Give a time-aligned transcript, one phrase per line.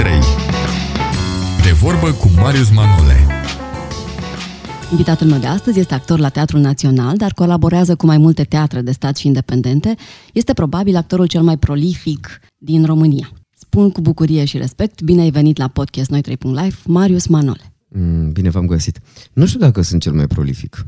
[0.00, 0.12] 3.
[1.62, 3.26] De vorbă cu Marius Manole.
[4.90, 8.82] Invitatul meu de astăzi este actor la Teatrul Național, dar colaborează cu mai multe teatre
[8.82, 9.94] de stat și independente.
[10.32, 13.30] Este probabil actorul cel mai prolific din România.
[13.54, 17.74] Spun cu bucurie și respect, bine ai venit la podcast Noi 3.life, Marius Manole.
[17.88, 19.00] Mm, bine v-am găsit.
[19.32, 20.86] Nu știu dacă sunt cel mai prolific.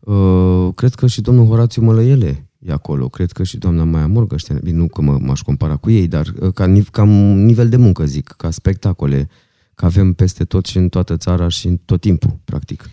[0.00, 3.08] Uh, cred că și domnul Horațiu Mălăiele e acolo.
[3.08, 6.26] Cred că și doamna Maia Morgăștean, bine, nu că mă, m-aș compara cu ei, dar
[6.40, 9.28] uh, ca, ca nivel de muncă, zic, ca spectacole,
[9.74, 12.90] că avem peste tot și în toată țara și în tot timpul, practic.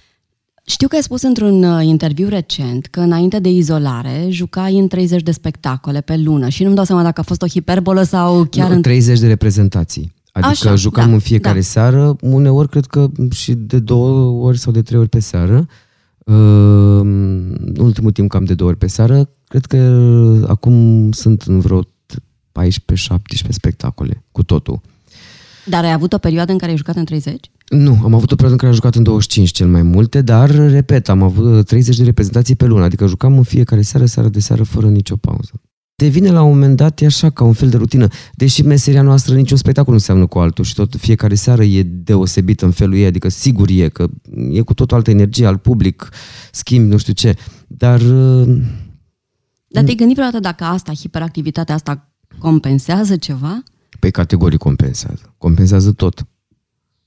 [0.66, 5.22] Știu că ai spus într-un uh, interviu recent că înainte de izolare jucai în 30
[5.22, 8.70] de spectacole pe lună și nu-mi dau seama dacă a fost o hiperbolă sau chiar...
[8.70, 10.14] Nu, în 30 de reprezentații.
[10.32, 11.64] Adică Așa, jucam da, în fiecare da.
[11.64, 15.68] seară, uneori cred că și de două ori sau de trei ori pe seară.
[16.26, 17.02] Uh,
[17.78, 19.30] ultimul timp cam de două ori pe seară.
[19.52, 19.78] Cred că
[20.48, 21.88] acum sunt în vreo 14-17
[23.50, 24.82] spectacole cu totul.
[25.66, 27.52] Dar ai avut o perioadă în care ai jucat în 30?
[27.70, 30.50] Nu, am avut o perioadă în care am jucat în 25 cel mai multe, dar,
[30.50, 34.40] repet, am avut 30 de reprezentații pe lună, adică jucam în fiecare seară, seară de
[34.40, 35.52] seară, fără nicio pauză.
[35.96, 38.08] Devine la un moment dat, e așa, ca un fel de rutină.
[38.36, 42.62] Deși meseria noastră, niciun spectacol nu înseamnă cu altul și tot fiecare seară e deosebit
[42.62, 44.08] în felul ei, adică sigur e, că
[44.52, 46.10] e cu tot o altă energie al public,
[46.52, 47.36] schimb, nu știu ce,
[47.68, 48.02] dar...
[49.72, 53.64] Dar te-ai gândit vreodată dacă asta, hiperactivitatea asta, compensează ceva?
[54.00, 55.34] Pe categorii compensează.
[55.38, 56.26] Compensează tot.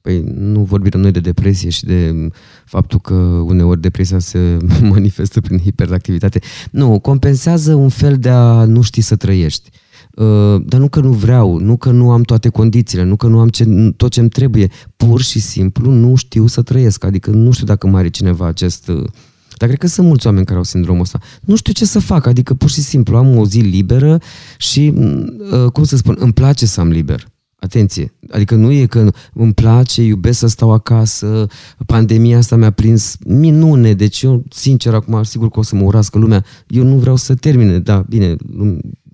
[0.00, 2.28] Păi nu vorbim noi de depresie și de
[2.64, 3.14] faptul că
[3.46, 4.56] uneori depresia se
[4.94, 6.40] manifestă prin hiperactivitate.
[6.70, 9.70] Nu, compensează un fel de a nu ști să trăiești.
[10.14, 13.38] Uh, dar nu că nu vreau, nu că nu am toate condițiile, nu că nu
[13.38, 13.64] am ce,
[13.96, 14.70] tot ce îmi trebuie.
[14.96, 17.04] Pur și simplu nu știu să trăiesc.
[17.04, 18.88] Adică nu știu dacă mai are cineva acest...
[18.88, 19.04] Uh,
[19.56, 21.18] dar cred că sunt mulți oameni care au sindromul ăsta.
[21.40, 24.20] Nu știu ce să fac, adică pur și simplu am o zi liberă
[24.56, 24.94] și,
[25.52, 27.32] uh, cum să spun, îmi place să am liber.
[27.58, 31.46] Atenție, adică nu e că îmi place, iubesc să stau acasă,
[31.86, 36.18] pandemia asta mi-a prins minune, deci eu, sincer, acum sigur că o să mă urască
[36.18, 38.36] lumea, eu nu vreau să termine, da, bine,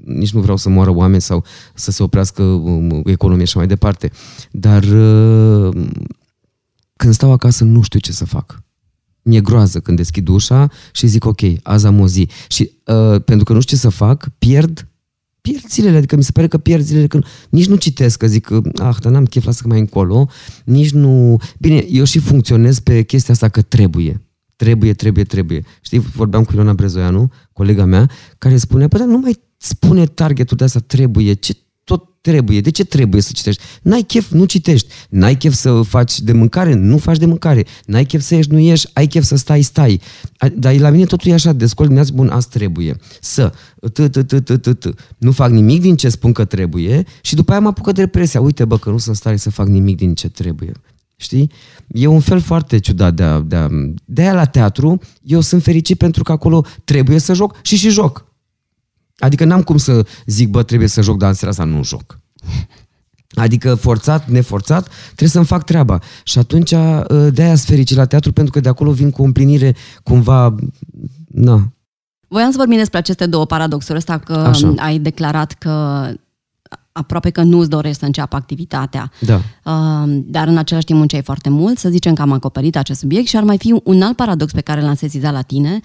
[0.05, 4.11] nici nu vreau să moară oameni sau să se oprească um, economia și mai departe,
[4.51, 5.87] dar uh,
[6.97, 8.63] când stau acasă nu știu ce să fac.
[9.23, 12.29] Mi-e groază când deschid ușa și zic ok, azi am o zi.
[12.49, 14.91] Și uh, pentru că nu știu ce să fac, pierd
[15.41, 18.51] pierd zilele, adică mi se pare că pierd zilele când nici nu citesc, că zic,
[18.51, 20.29] ah, dar n-am chef, lasă că mai încolo,
[20.65, 21.41] nici nu...
[21.59, 24.23] Bine, eu și funcționez pe chestia asta că trebuie.
[24.57, 25.65] Trebuie, trebuie, trebuie.
[25.81, 30.57] Știi, vorbeam cu Ilona Brezoianu, colega mea, care spune, păi, dar nu mai spune targetul
[30.57, 31.33] de asta, trebuie.
[31.33, 31.57] Ce
[31.91, 32.61] tot trebuie.
[32.61, 33.63] De ce trebuie să citești?
[33.83, 34.89] N-ai chef, nu citești.
[35.09, 37.67] N-ai chef să faci de mâncare, nu faci de mâncare.
[37.87, 38.87] N-ai chef să ieși, nu ieși.
[38.93, 40.01] Ai chef să stai, stai.
[40.55, 42.97] Dar la mine totul e așa, descol dimineața, bun, azi trebuie.
[43.21, 43.53] Să,
[43.93, 44.95] t, t, t, t, t, t.
[45.19, 48.41] Nu fac nimic din ce spun că trebuie și după aia mă apucă de depresia.
[48.41, 50.73] Uite, bă, că nu sunt stare să fac nimic din ce trebuie.
[51.17, 51.51] Știi?
[51.89, 53.69] E un fel foarte ciudat de a, de a...
[54.05, 57.91] De aia la teatru, eu sunt fericit pentru că acolo trebuie să joc și și
[57.91, 58.30] joc.
[59.21, 62.19] Adică n-am cum să zic, bă, trebuie să joc, dar în seara asta nu joc.
[63.35, 65.99] Adică forțat, neforțat, trebuie să-mi fac treaba.
[66.25, 69.25] Și atunci ă, de-aia sunt fericit la teatru, pentru că de acolo vin cu o
[69.25, 70.55] împlinire cumva,
[71.27, 71.73] na.
[72.29, 73.99] Voiam să vorbim despre aceste două paradoxuri.
[73.99, 74.75] Ăsta că Așa.
[74.77, 76.07] ai declarat că
[76.93, 79.11] aproape că nu-ți dorești să înceapă activitatea.
[79.21, 79.35] Da.
[79.65, 81.79] Uh, dar în același timp munceai foarte mult.
[81.79, 84.61] Să zicem că am acoperit acest subiect și ar mai fi un alt paradox pe
[84.61, 85.81] care l-am sesizat la tine.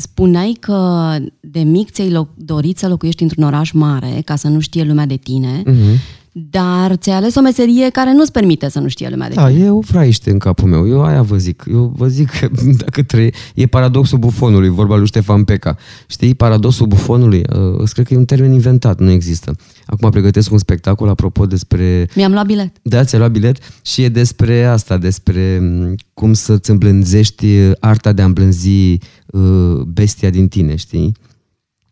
[0.00, 4.82] Spuneai că de mic ți-ai dorit să locuiești într-un oraș mare ca să nu știe
[4.82, 6.19] lumea de tine, uh-huh.
[6.50, 9.58] Dar ți-ai ales o meserie care nu-ți permite să nu știe lumea de da, tine.
[9.58, 10.88] Da, e o fraiște în capul meu.
[10.88, 11.64] Eu aia vă zic.
[11.70, 12.48] Eu vă zic că
[12.84, 15.76] dacă trăie, e paradoxul bufonului, vorba lui Ștefan Peca.
[16.06, 17.44] Știi, paradoxul bufonului?
[17.78, 19.56] Uh, cred că e un termen inventat, nu există.
[19.86, 22.08] Acum pregătesc un spectacol apropo despre...
[22.14, 22.76] Mi-am luat bilet.
[22.82, 27.46] Da, ți-ai luat bilet și e despre asta, despre mm, cum să-ți îmblânzești
[27.80, 31.12] arta de a îmblânzi uh, bestia din tine, știi?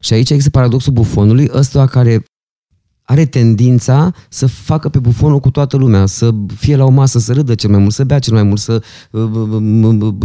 [0.01, 2.25] Și aici există paradoxul bufonului, ăsta care
[3.11, 7.33] are tendința să facă pe bufonul cu toată lumea, să fie la o masă, să
[7.33, 8.83] râdă cel mai mult, să bea cel mai mult, să,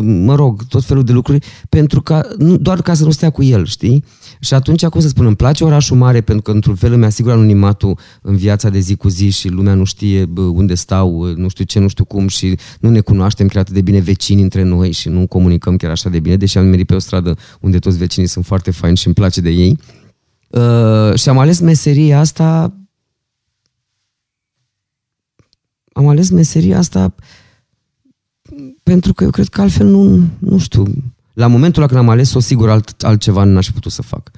[0.04, 3.44] mă rog, tot felul de lucruri, pentru că, nu, doar ca să nu stea cu
[3.44, 4.04] el, știi?
[4.40, 7.34] Și atunci, cum să spun, îmi place orașul mare pentru că, într-un fel, îmi asigură
[7.34, 11.64] anonimatul în viața de zi cu zi și lumea nu știe unde stau, nu știu
[11.64, 14.92] ce, nu știu cum și nu ne cunoaștem chiar atât de bine vecini între noi
[14.92, 17.98] și nu comunicăm chiar așa de bine, deși am merit pe o stradă unde toți
[17.98, 19.78] vecinii sunt foarte faini și îmi place de ei.
[20.54, 22.74] Uh, și am ales meseria asta
[25.94, 27.16] am ales meseria asta
[28.84, 30.86] pentru că eu cred că altfel nu, nu știu,
[31.34, 34.32] la momentul la când am ales-o, sigur alt, altceva n-aș fi putut să fac.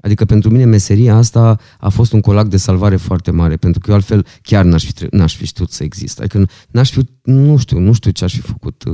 [0.00, 3.90] Adică pentru mine meseria asta a fost un colac de salvare foarte mare, pentru că
[3.90, 6.18] eu altfel chiar n-aș fi, tre- n-aș fi știut să exist.
[6.18, 8.84] Adică n-aș fi, nu știu, nu știu ce aș fi făcut.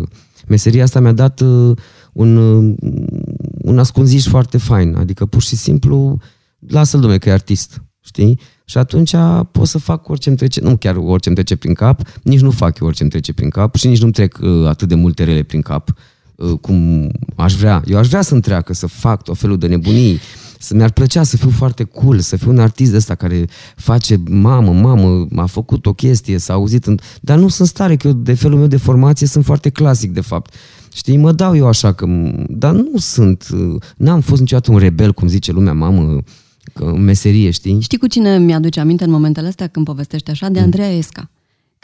[0.48, 1.76] Meseria asta mi-a dat uh,
[2.12, 2.74] un, uh,
[3.62, 6.20] un ascunziș foarte fain, adică pur și simplu
[6.68, 8.40] lasă-l, domnule, că e artist, știi?
[8.64, 9.14] Și atunci
[9.50, 12.50] pot să fac orice îmi trece, nu chiar orice îmi trece prin cap, nici nu
[12.50, 15.24] fac eu orice îmi trece prin cap și nici nu-mi trec uh, atât de multe
[15.24, 15.94] rele prin cap
[16.36, 17.82] uh, cum aș vrea.
[17.86, 20.20] Eu aș vrea să-mi treacă, să fac tot felul de nebunii,
[20.58, 24.20] să mi-ar plăcea să fiu foarte cool, să fiu un artist de ăsta care face,
[24.30, 26.98] mamă, mamă, a făcut o chestie, s-a auzit, în...
[27.20, 30.20] dar nu sunt stare, că eu de felul meu de formație sunt foarte clasic, de
[30.20, 30.54] fapt.
[30.92, 32.06] Știi, mă dau eu așa, că,
[32.48, 36.22] dar nu sunt, uh, n-am fost niciodată un rebel, cum zice lumea, mamă, că în
[36.96, 37.80] meserie, știi?
[37.80, 40.48] Știi cu cine mi-aduce aminte în momentele astea când povestește așa?
[40.48, 41.30] De Andreea Esca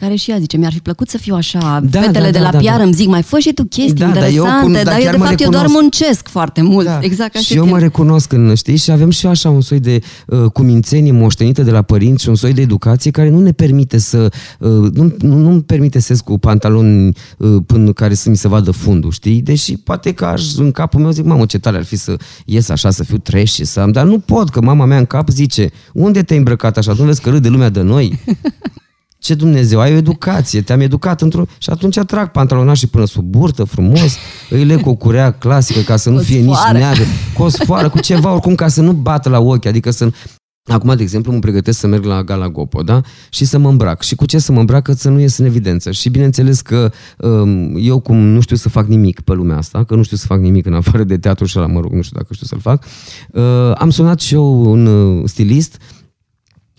[0.03, 2.43] care și ea zice, mi-ar fi plăcut să fiu așa, da, fetele da, de da,
[2.43, 2.83] la da, PR da.
[2.83, 5.01] îmi zic, mai fă și tu chestii Da, dar eu interesante, cum- dar, dar eu
[5.03, 5.81] chiar de mă fapt eu doar recunosc.
[5.99, 7.73] muncesc foarte mult, exact ca și, și eu tine.
[7.73, 11.71] mă recunosc în, știi, și avem și așa un soi de uh, cumințenie moștenită de
[11.71, 15.37] la părinți și un soi de educație care nu ne permite să, uh, nu, nu,
[15.37, 19.41] nu-mi permite să ies cu pantaloni uh, până care să mi se vadă fundul, știi?
[19.41, 22.15] Deși poate că aș, în capul meu zic, mamă, ce tare ar fi să
[22.45, 25.05] ies așa, să fiu trash și să am, dar nu pot, că mama mea în
[25.05, 26.93] cap zice, unde te-ai îmbrăcat așa?
[26.97, 28.19] Nu vezi că râde lumea de noi?
[29.19, 31.43] Ce Dumnezeu, ai o educație, te-am educat într-o...
[31.57, 34.17] Și atunci trag pantalonașii până sub burtă, frumos,
[34.49, 36.77] îi leg cu o curea clasică ca să nu Cu fie nici sfoară.
[36.77, 40.09] neagă, cu o sfoară, cu ceva, oricum ca să nu bată la ochi, adică să...
[40.71, 43.01] Acum, de exemplu, mă pregătesc să merg la Gala Gopo, da?
[43.29, 44.01] Și să mă îmbrac.
[44.01, 44.83] Și cu ce să mă îmbrac?
[44.83, 45.91] Că să nu ies în evidență.
[45.91, 49.95] Și bineînțeles că um, eu, cum nu știu să fac nimic pe lumea asta, că
[49.95, 52.17] nu știu să fac nimic în afară de teatru și la mă rog, nu știu
[52.17, 52.85] dacă știu să-l fac,
[53.31, 55.77] uh, am sunat și eu un uh, stilist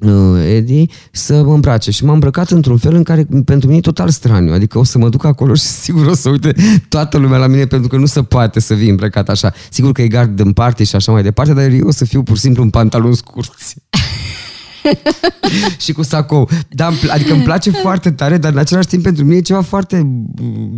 [0.00, 3.81] uh, Eddie să mă îmbrace și m-am îmbrăcat într-un fel în care pentru mine e
[3.81, 6.55] total straniu, adică o să mă duc acolo și sigur o să uite
[6.88, 9.52] toată lumea la mine pentru că nu se poate să vii îmbrăcat așa.
[9.70, 12.23] Sigur că e gard în parte și așa mai departe, dar eu o să fiu
[12.23, 13.76] pur și simplu în pantaloni scurți.
[15.85, 16.49] și cu sacou.
[16.69, 19.41] Da, îmi pl- adică îmi place foarte tare, dar în același timp pentru mine e
[19.41, 20.06] ceva foarte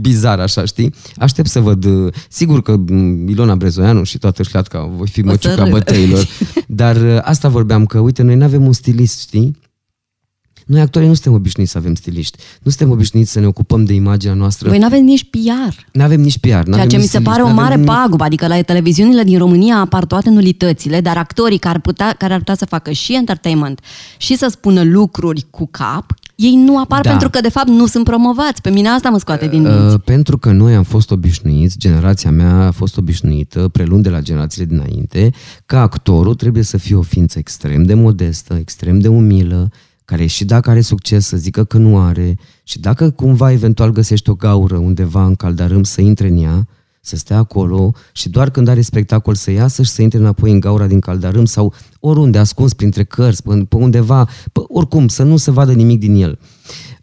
[0.01, 0.95] bizar, așa, știi?
[1.17, 5.23] Aștept să văd, uh, sigur că m, Ilona Brezoianu și toată șleatca voi fi O
[5.23, 5.71] să măciuca râd.
[5.73, 6.27] bătăilor,
[6.67, 9.57] dar uh, asta vorbeam, că uite, noi nu avem un stilist, știi?
[10.67, 12.39] Noi actorii nu suntem obișnuiți să avem stiliști.
[12.63, 14.69] Nu suntem obișnuiți să ne ocupăm de imaginea noastră.
[14.69, 15.75] Voi n-aveți nici PR.
[15.93, 16.49] Nu avem nici PR.
[16.73, 20.31] Ceea ce mi se pare o mare pagubă, adică la televiziunile din România apar toate
[20.31, 23.81] nulitățile, dar actorii care, putea, care ar putea să facă și entertainment
[24.17, 27.09] și să spună lucruri cu cap, ei nu apar Da.
[27.11, 28.61] pentru că de fapt nu sunt promovați.
[28.61, 29.99] Pe mine asta mă scoate din Uh, minți.
[29.99, 34.67] pentru că noi am fost obișnuiți, generația mea a fost obișnuită, preluând de la generațiile
[34.67, 35.31] dinainte,
[35.67, 39.71] că actorul trebuie să fie o ființă extrem de modestă, extrem de umilă,
[40.13, 44.31] care și dacă are succes să zică că nu are și dacă cumva eventual găsești
[44.31, 46.69] o gaură undeva în caldarâm să intre în ea,
[47.01, 50.61] să stea acolo și doar când are spectacol să iasă și să intre înapoi în
[50.61, 55.37] gaura din caldarâm sau oriunde, ascuns printre cărți, pe pe undeva, pe, oricum, să nu
[55.37, 56.39] se vadă nimic din el.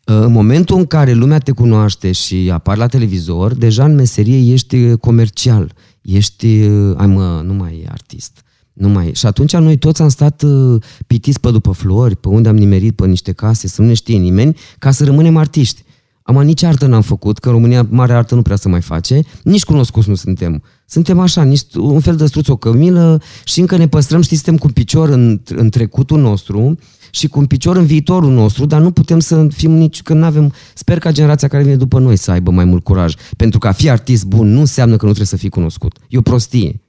[0.03, 4.75] În momentul în care lumea te cunoaște și apar la televizor, deja în meserie ești
[4.75, 8.43] uh, comercial, ești, uh, ai mă, nu mai e artist.
[8.79, 9.13] Nu mai e.
[9.13, 12.95] Și atunci noi toți am stat uh, pitiți pe după flori, pe unde am nimerit
[12.95, 15.83] pe niște case, să nu ne știe nimeni, ca să rămânem artiști.
[16.21, 19.21] Am nici artă n-am făcut, că în România mare artă nu prea se mai face,
[19.43, 20.63] nici cunoscuți nu suntem.
[20.85, 24.59] Suntem așa, nici un fel de struț o cămilă și încă ne păstrăm, știți, suntem
[24.59, 26.77] cu un picior în, în trecutul nostru
[27.11, 30.25] și cu un picior în viitorul nostru, dar nu putem să fim nici că nu
[30.25, 30.53] avem.
[30.73, 33.13] Sper ca generația care vine după noi să aibă mai mult curaj.
[33.37, 35.97] Pentru că a fi artist bun nu înseamnă că nu trebuie să fii cunoscut.
[36.07, 36.81] E o prostie.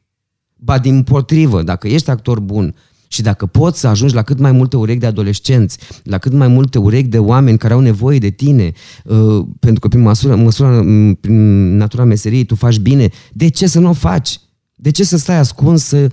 [0.63, 2.75] Ba din potrivă, dacă ești actor bun
[3.13, 6.49] și dacă poți să ajungi la cât mai multe urechi de adolescenți, la cât mai
[6.49, 8.73] multe urechi de oameni care au nevoie de tine,
[9.05, 13.67] uh, pentru că prin măsura, măsura, m, prin natura meseriei tu faci bine, de ce
[13.67, 14.41] să nu o faci?
[14.75, 16.11] De ce să stai ascuns să...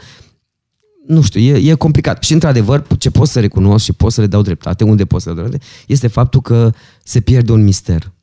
[1.07, 2.23] Nu știu, e, e complicat.
[2.23, 5.29] Și într-adevăr, ce pot să recunosc și pot să le dau dreptate, unde pot să
[5.29, 6.71] le dau dreptate, este faptul că
[7.03, 8.13] se pierde un mister.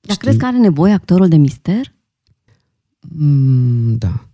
[0.00, 1.94] Dar crezi că are nevoie actorul de mister?
[3.00, 4.26] Mm, da.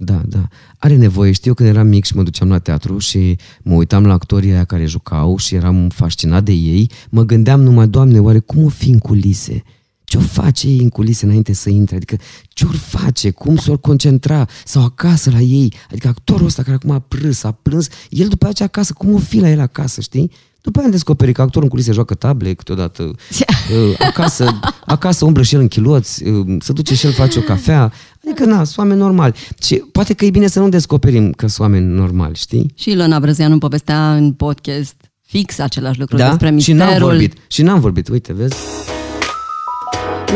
[0.00, 0.48] Da, da.
[0.78, 1.32] Are nevoie.
[1.32, 4.64] Știu când eram mic și mă duceam la teatru și mă uitam la actorii aia
[4.64, 8.90] care jucau și eram fascinat de ei, mă gândeam numai, Doamne, oare cum o fi
[8.90, 9.62] în culise?
[10.04, 11.96] Ce o face ei în culise înainte să intre?
[11.96, 12.16] Adică
[12.48, 13.30] ce or face?
[13.30, 14.48] Cum s-or concentra?
[14.64, 15.72] Sau acasă la ei?
[15.90, 19.18] Adică actorul ăsta care acum a prâs, a plâns, el după aceea acasă, cum o
[19.18, 20.30] fi la el acasă, știi?
[20.60, 23.02] După aia am descoperit că actorul în culise joacă table câteodată.
[23.02, 27.42] Uh, acasă, acasă umblă și el în chiloți, uh, se duce și el face o
[27.42, 27.92] cafea.
[28.24, 29.34] Adică, na, sunt oameni normali.
[29.62, 32.72] Și poate că e bine să nu descoperim că sunt oameni normali, știi?
[32.74, 34.94] Și Ilona Brăzeanu povestea în podcast
[35.26, 36.58] fix același lucru despre Da?
[36.58, 36.98] Și misterul.
[36.98, 37.32] n-am vorbit.
[37.48, 38.08] Și n-am vorbit.
[38.08, 38.56] Uite, vezi?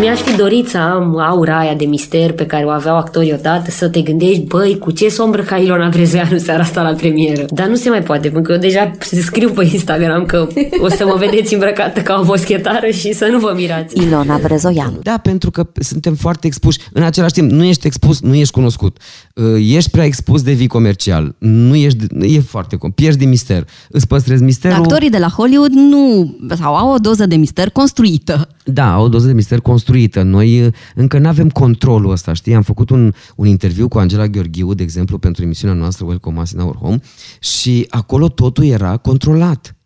[0.01, 3.71] Mi-aș fi dorit să am aura aia de mister pe care o aveau actorii odată,
[3.71, 7.45] să te gândești, băi, cu ce sombră ca Ilona Brezoianu seara asta la premieră.
[7.49, 10.49] Dar nu se mai poate, pentru că eu deja scriu pe Instagram că
[10.81, 14.03] o să mă vedeți îmbrăcată ca o boschetară și să nu vă mirați.
[14.03, 14.99] Ilona Brezoianu.
[15.03, 16.79] Da, pentru că suntem foarte expuși.
[16.93, 18.97] În același timp, nu ești expus, nu ești cunoscut.
[19.35, 21.35] Uh, ești prea expus de vii comercial.
[21.39, 22.91] Nu ești, e foarte com.
[22.91, 23.65] Pierzi din mister.
[23.91, 24.77] Îți păstrezi misterul.
[24.77, 28.49] Actorii de la Hollywood nu, sau au o doză de mister construită.
[28.65, 29.81] Da, au o doză de mister construită.
[30.23, 32.55] Noi uh, încă nu avem controlul ăsta, știi?
[32.55, 36.51] Am făcut un, un interviu cu Angela Gheorghiu, de exemplu, pentru emisiunea noastră Welcome Us
[36.51, 37.01] in Our Home
[37.41, 39.77] și acolo totul era controlat.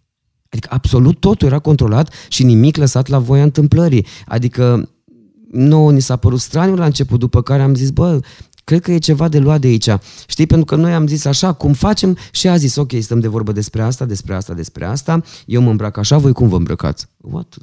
[0.48, 4.06] Adică absolut totul era controlat și nimic lăsat la voia întâmplării.
[4.26, 4.90] Adică
[5.50, 8.20] nouă ni s-a părut straniu la început, după care am zis, bă,
[8.64, 9.88] cred că e ceva de luat de aici.
[10.26, 13.28] Știi, pentru că noi am zis așa, cum facem și a zis, ok, stăm de
[13.28, 17.06] vorbă despre asta, despre asta, despre asta, eu mă îmbrac așa, voi cum vă îmbrăcați?
[17.16, 17.54] What?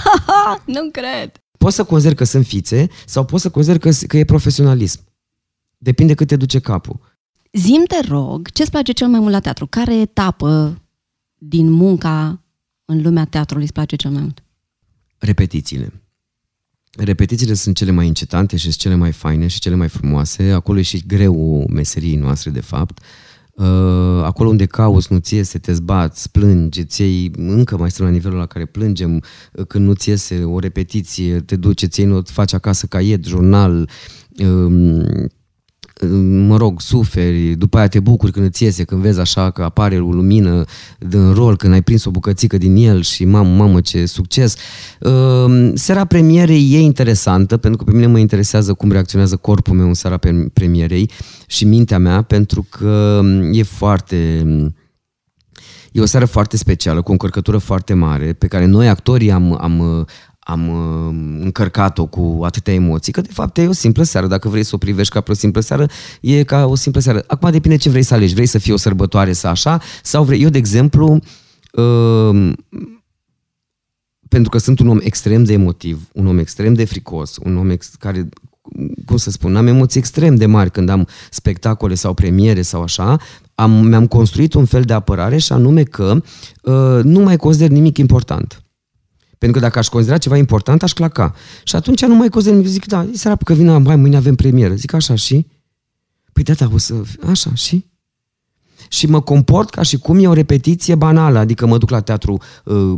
[0.74, 1.32] nu cred.
[1.60, 5.00] Poți să consider că sunt fițe sau poți să consider că, că e profesionalism.
[5.78, 7.00] Depinde cât te duce capul.
[7.52, 9.66] Zim te rog, ce îți place cel mai mult la teatru?
[9.66, 10.82] Care etapă
[11.38, 12.42] din munca
[12.84, 14.42] în lumea teatrului îți place cel mai mult?
[15.18, 16.02] Repetițiile.
[16.96, 20.50] Repetițiile sunt cele mai incitante și sunt cele mai faine și cele mai frumoase.
[20.50, 22.98] Acolo e și greu meseriei noastre, de fapt.
[22.98, 23.29] Uh,
[24.24, 28.12] acolo unde cauți, nu ți iese, te zbați, plângi, ți iei, încă mai sunt la
[28.12, 32.22] nivelul la care plângem, uh, când nu ți iese o repetiție, te duci, ți iei,
[32.24, 33.88] faci acasă caiet, jurnal,
[34.38, 35.28] um,
[36.46, 39.98] mă rog, suferi, după aia te bucuri când îți iese, când vezi așa că apare
[39.98, 40.64] o lumină
[40.98, 44.56] din rol, când ai prins o bucățică din el și mamă, mamă, ce succes.
[45.00, 49.86] Ehm, seara premierei e interesantă, pentru că pe mine mă interesează cum reacționează corpul meu
[49.86, 50.18] în seara
[50.52, 51.10] premierei
[51.46, 53.20] și mintea mea, pentru că
[53.52, 54.16] e foarte...
[55.92, 59.58] E o seară foarte specială, cu o încărcătură foarte mare, pe care noi, actorii, am,
[59.60, 60.06] am,
[60.50, 64.26] am uh, încărcat-o cu atâtea emoții, că de fapt e o simplă seară.
[64.26, 65.86] Dacă vrei să o privești ca pe o simplă seară,
[66.20, 67.24] e ca o simplă seară.
[67.26, 68.34] Acum depinde ce vrei să alegi.
[68.34, 70.42] Vrei să fie o sărbătoare, să așa, sau vrei...
[70.42, 71.20] Eu, de exemplu,
[71.72, 72.52] uh,
[74.28, 77.70] pentru că sunt un om extrem de emotiv, un om extrem de fricos, un om
[77.70, 78.28] ex- care,
[79.06, 83.16] cum să spun, am emoții extrem de mari când am spectacole sau premiere sau așa,
[83.54, 86.22] am, mi-am construit un fel de apărare și anume că
[86.62, 88.62] uh, nu mai consider nimic important.
[89.40, 91.34] Pentru că dacă aș considera ceva important, aș claca.
[91.64, 92.70] Și atunci nu mai consider nimic.
[92.70, 94.74] Zic, da, e seara că vine, mai mâine avem premieră.
[94.74, 95.46] Zic, așa, și?
[96.32, 96.94] Păi da, da, o să...
[97.26, 97.90] Așa, și?
[98.88, 102.38] și mă comport ca și cum e o repetiție banală, adică mă duc la teatru
[102.64, 102.96] uh,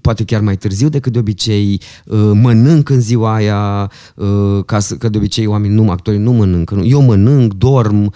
[0.00, 4.94] poate chiar mai târziu decât de obicei, uh, mănânc în ziua aia, uh, ca să,
[4.94, 8.12] că de obicei oamenii nu, actorii nu mănâncă, eu mănânc, dorm,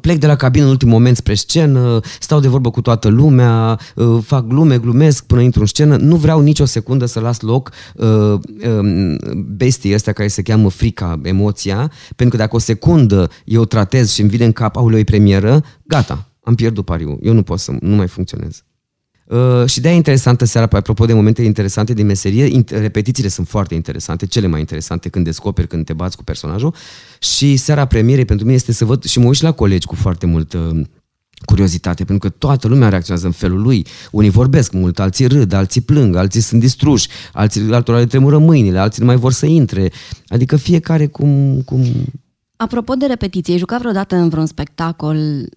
[0.00, 3.78] plec de la cabină în ultimul moment spre scenă, stau de vorbă cu toată lumea,
[3.94, 7.70] uh, fac glume, glumesc până intru în scenă, nu vreau nicio secundă să las loc
[7.94, 8.06] uh,
[8.78, 9.16] um,
[9.56, 14.20] bestii astea care se cheamă frica, emoția, pentru că dacă o secundă eu tratez și
[14.20, 17.72] îmi vine în cap, aulă, e premieră, gata, am pierdut pariul, eu nu pot să,
[17.80, 18.64] nu mai funcționez.
[19.30, 24.26] Uh, și de-aia interesantă seara, apropo de momente interesante din meserie, repetițiile sunt foarte interesante,
[24.26, 26.74] cele mai interesante când descoperi, când te bați cu personajul.
[27.18, 29.94] Și seara premierei pentru mine este să văd și mă uit și la colegi cu
[29.94, 30.80] foarte mult uh,
[31.44, 33.86] curiozitate, pentru că toată lumea reacționează în felul lui.
[34.10, 38.78] Unii vorbesc mult, alții râd, alții plâng, alții sunt distruși, alții altora le tremură mâinile,
[38.78, 39.92] alții nu mai vor să intre.
[40.26, 41.84] Adică fiecare cum, cum
[42.62, 45.16] Apropo de repetiție, ai jucat vreodată în vreun spectacol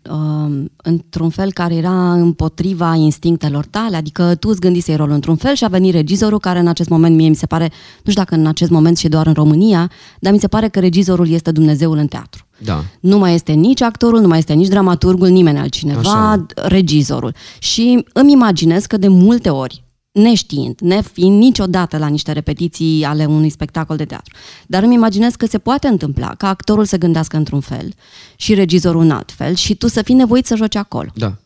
[0.10, 3.96] uh, într-un fel care era împotriva instinctelor tale?
[3.96, 7.16] Adică tu îți gândisei rolul într-un fel și a venit regizorul care în acest moment,
[7.16, 7.72] mie mi se pare,
[8.04, 10.80] nu știu dacă în acest moment și doar în România, dar mi se pare că
[10.80, 12.46] regizorul este Dumnezeul în teatru.
[12.58, 12.84] Da.
[13.00, 16.46] Nu mai este nici actorul, nu mai este nici dramaturgul, nimeni altcineva, Așa.
[16.56, 17.34] regizorul.
[17.60, 23.50] Și îmi imaginez că de multe ori neștiind, nefiind niciodată la niște repetiții ale unui
[23.50, 24.36] spectacol de teatru.
[24.68, 27.94] Dar îmi imaginez că se poate întâmpla ca actorul să gândească într-un fel
[28.36, 31.10] și regizorul în alt fel și tu să fii nevoit să joci acolo.
[31.16, 31.38] Da.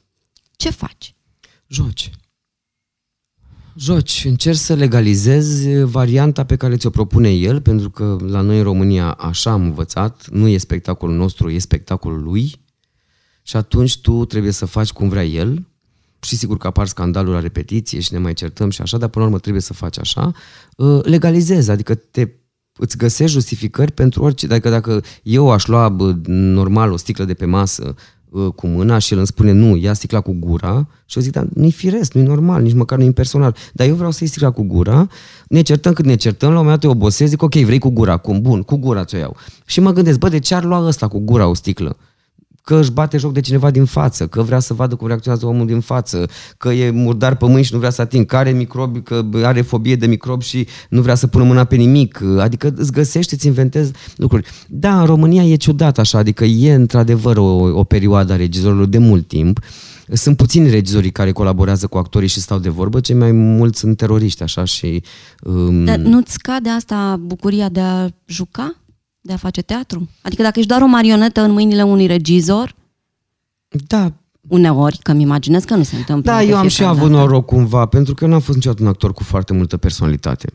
[0.55, 1.15] Ce faci?
[1.67, 2.11] Joci.
[3.75, 4.25] Joci.
[4.25, 9.11] Încerci să legalizezi varianta pe care ți-o propune el, pentru că la noi în România
[9.11, 12.53] așa am învățat, nu e spectacolul nostru, e spectacolul lui
[13.41, 15.67] și atunci tu trebuie să faci cum vrea el,
[16.19, 19.23] și sigur că apar scandaluri la repetiție și ne mai certăm și așa, dar până
[19.23, 20.31] la urmă trebuie să faci așa,
[20.77, 22.27] uh, legalizezi, adică te
[22.79, 24.45] îți găsești justificări pentru orice.
[24.45, 27.95] Adică dacă eu aș lua bă, normal o sticlă de pe masă
[28.29, 31.31] bă, cu mâna și el îmi spune nu, ia sticla cu gura și eu zic,
[31.31, 33.55] dar nu-i firesc, nu-i normal, nici măcar nu-i impersonal.
[33.73, 35.07] Dar eu vreau să iei sticla cu gura,
[35.47, 37.89] ne certăm cât ne certăm, la un moment dat eu obosesc, zic, ok, vrei cu
[37.89, 39.35] gura, cum, bun, cu gura ți-o iau.
[39.65, 41.97] Și mă gândesc, bă, de ce ar lua ăsta cu gura o sticlă?
[42.67, 45.65] Că își bate joc de cineva din față, că vrea să vadă cum reacționează omul
[45.65, 49.01] din față, că e murdar pe mâini și nu vrea să ating, că are microbi,
[49.01, 52.21] că are fobie de microbi și nu vrea să pună mâna pe nimic.
[52.39, 54.47] Adică îți găsești, îți inventezi lucruri.
[54.67, 58.97] Da, în România e ciudat așa, adică e într-adevăr o, o perioadă a regizorilor de
[58.97, 59.59] mult timp.
[60.13, 63.97] Sunt puțini regizorii care colaborează cu actorii și stau de vorbă, cei mai mulți sunt
[63.97, 65.03] teroriști, așa, și...
[65.41, 65.83] Um...
[65.83, 68.75] Dar nu-ți scade asta bucuria de a juca?
[69.27, 70.09] De a face teatru?
[70.21, 72.75] Adică dacă ești doar o marionetă în mâinile unui regizor...
[73.87, 74.13] Da,
[74.47, 76.31] Uneori, că mi imaginez că nu se întâmplă.
[76.31, 79.13] Da, eu am și avut noroc cumva, pentru că eu n-am fost niciodată un actor
[79.13, 80.47] cu foarte multă personalitate.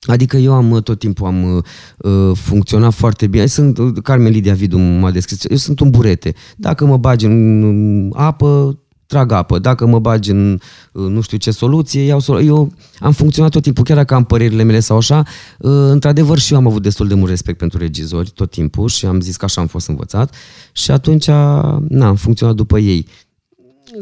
[0.00, 1.64] Adică eu am tot timpul am
[1.96, 3.46] uh, funcționat foarte bine.
[3.46, 6.34] Sunt, Carmen Lidia Vidu m-a descris, eu sunt un burete.
[6.56, 9.58] Dacă mă bagi în apă, trag apă.
[9.58, 10.58] Dacă mă bagi în
[10.92, 12.48] nu știu ce soluție, iau soluție.
[12.48, 15.18] Eu am funcționat tot timpul, chiar dacă am părerile mele sau așa,
[15.58, 19.06] uh, într-adevăr și eu am avut destul de mult respect pentru regizori tot timpul și
[19.06, 20.34] am zis că așa am fost învățat
[20.72, 23.06] și atunci, na, am funcționat după ei.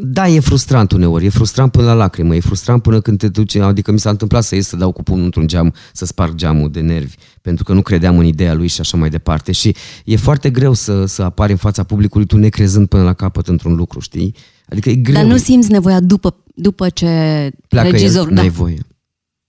[0.01, 3.55] Da, e frustrant uneori, e frustrant până la lacrimă, e frustrant până când te duci,
[3.55, 6.71] adică mi s-a întâmplat să ies să dau cu pumnul într-un geam, să sparg geamul
[6.71, 9.51] de nervi, pentru că nu credeam în ideea lui și așa mai departe.
[9.51, 13.47] Și e foarte greu să, să apari în fața publicului tu necrezând până la capăt
[13.47, 14.35] într-un lucru, știi?
[14.69, 15.15] Adică e greu.
[15.15, 18.29] Dar nu simți nevoia după, după ce Pleacă regizorul...
[18.29, 18.53] El, n-ai da.
[18.53, 18.85] voie.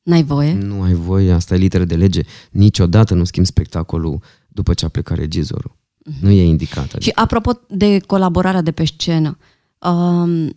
[0.02, 0.54] N-ai voie?
[0.54, 2.20] Nu ai voie, asta e literă de lege.
[2.50, 5.76] Niciodată nu schimbi spectacolul după ce a plecat regizorul.
[5.76, 6.20] Uh-huh.
[6.20, 6.84] Nu e indicat.
[6.84, 7.00] Adică.
[7.00, 9.38] Și apropo de colaborarea de pe scenă,
[9.78, 10.52] um,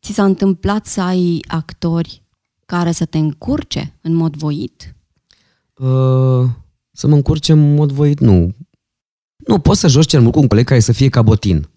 [0.00, 2.22] ți s-a întâmplat să ai actori
[2.66, 4.94] care să te încurce în mod voit?
[5.74, 6.48] Uh,
[6.92, 8.54] să mă încurce în mod voit, nu.
[9.36, 11.68] Nu, poți să joci cel mult cu un coleg care să fie cabotin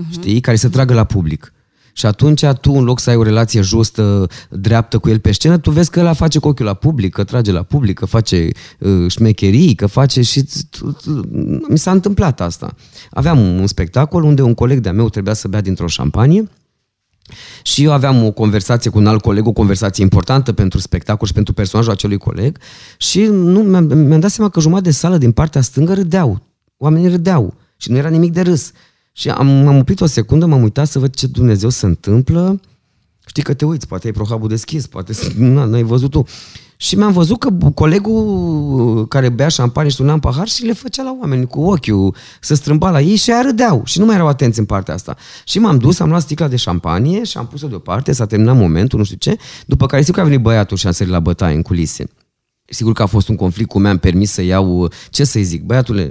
[0.00, 0.10] uh-huh.
[0.10, 1.52] știi, care să tragă la public.
[1.94, 5.58] Și atunci tu, în loc să ai o relație justă, dreaptă cu el pe scenă,
[5.58, 8.48] tu vezi că ăla face cu ochiul la public, că trage la public, că face
[8.78, 10.44] uh, șmecherii, că face și...
[11.68, 12.74] Mi s-a întâmplat asta.
[13.10, 16.48] Aveam un spectacol unde un coleg de-a meu trebuia să bea dintr-o șampanie
[17.62, 21.32] și eu aveam o conversație cu un alt coleg, o conversație importantă pentru spectacol și
[21.32, 22.58] pentru personajul acelui coleg
[22.96, 26.42] și nu, mi-am, mi-am dat seama că jumătate de sală din partea stângă râdeau.
[26.76, 28.72] Oamenii râdeau și nu era nimic de râs.
[29.12, 32.60] Și am, m-am oprit o secundă, m-am uitat să văd ce Dumnezeu se întâmplă.
[33.26, 36.24] Știi că te uiți, poate ai prohabul deschis, poate nu, n-ai văzut tu.
[36.76, 41.16] Și mi-am văzut că colegul care bea șampanie și un pahar și le făcea la
[41.20, 44.58] oameni cu ochiul, să strâmba la ei și aia râdeau și nu mai erau atenți
[44.58, 45.16] în partea asta.
[45.44, 48.98] Și m-am dus, am luat sticla de șampanie și am pus-o deoparte, s-a terminat momentul,
[48.98, 51.56] nu știu ce, după care sigur că a venit băiatul și a sărit la bătaie
[51.56, 52.04] în culise.
[52.64, 56.10] Sigur că a fost un conflict cu mi-am permis să iau, ce să-i zic, băiatule,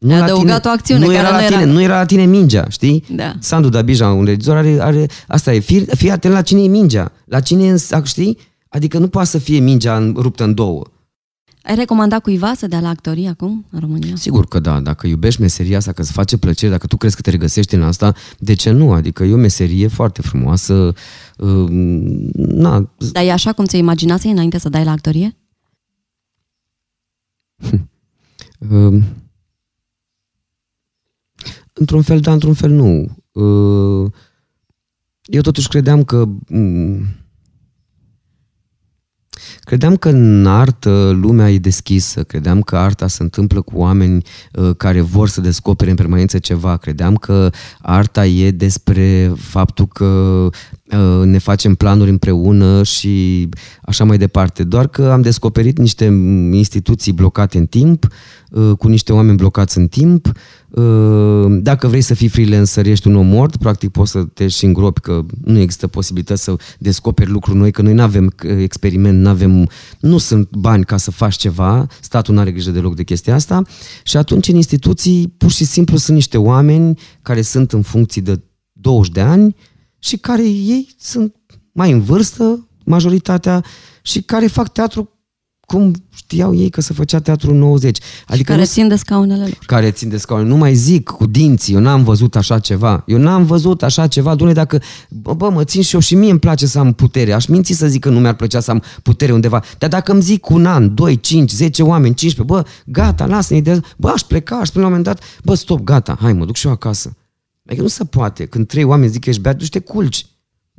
[0.00, 1.70] nu a adăugat tine, o acțiune nu care era nu la tine, era...
[1.72, 3.04] Nu era la tine mingea, știi?
[3.10, 3.34] Da.
[3.38, 7.12] Sandu Dabija, un regizor, are, are asta e, fii, fii atent la cine e mingea,
[7.24, 8.38] la cine e, știi?
[8.68, 10.86] Adică nu poate să fie mingea ruptă în două.
[11.62, 14.16] Ai recomandat cuiva să dea la actorie acum, în România?
[14.16, 17.22] Sigur că da, dacă iubești meseria asta, că îți face plăcere, dacă tu crezi că
[17.22, 18.92] te regăsești în asta, de ce nu?
[18.92, 20.94] Adică e o meserie foarte frumoasă.
[21.36, 21.66] Uh,
[22.34, 22.90] na.
[23.12, 25.36] Dar e așa cum ți-ai imaginase înainte să dai la actorie?
[31.80, 33.16] Uh, Într-un fel da, într-un fel nu.
[33.32, 34.12] Uh,
[35.22, 37.06] eu totuși credeam că mm,
[39.70, 44.70] Credeam că în artă lumea e deschisă, credeam că arta se întâmplă cu oameni uh,
[44.76, 51.24] care vor să descopere în permanență ceva, credeam că arta e despre faptul că uh,
[51.24, 53.48] ne facem planuri împreună și
[53.82, 54.64] așa mai departe.
[54.64, 56.04] Doar că am descoperit niște
[56.52, 58.06] instituții blocate în timp,
[58.50, 60.32] uh, cu niște oameni blocați în timp,
[60.76, 64.64] Ă, dacă vrei să fii freelancer, ești un om mort, practic poți să te și
[64.64, 69.28] îngropi, că nu există posibilități să descoperi lucruri noi, că noi nu avem experiment, nu
[69.28, 69.59] avem,
[70.00, 73.62] nu sunt bani ca să faci ceva, statul nu are grijă deloc de chestia asta
[74.02, 78.42] și atunci în instituții pur și simplu sunt niște oameni care sunt în funcții de
[78.72, 79.56] 20 de ani
[79.98, 81.34] și care ei sunt
[81.72, 83.64] mai în vârstă, majoritatea,
[84.02, 85.19] și care fac teatru
[85.70, 87.98] cum știau ei că se făcea teatru 90.
[88.26, 89.58] Adică care nu, țin de scaunele lor.
[89.66, 90.48] Care țin de scaunele.
[90.48, 93.04] Nu mai zic cu dinții, eu n-am văzut așa ceva.
[93.06, 94.34] Eu n-am văzut așa ceva.
[94.34, 97.32] Doamne, dacă, bă, bă, mă țin și eu și mie îmi place să am putere.
[97.32, 99.62] Aș minți să zic că nu mi-ar plăcea să am putere undeva.
[99.78, 103.80] Dar dacă îmi zic un an, 2, 5, 10 oameni, 15, bă, gata, lasă-ne de
[103.96, 106.56] Bă, aș pleca, aș spune la un moment dat, bă, stop, gata, hai, mă duc
[106.56, 107.16] și eu acasă.
[107.66, 108.46] Adică nu se poate.
[108.46, 110.26] Când trei oameni zic că ești beat, tu te culci.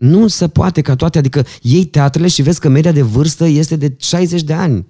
[0.02, 3.76] Nu se poate ca toate, adică iei teatrele și vezi că media de vârstă este
[3.76, 4.86] de 60 de ani.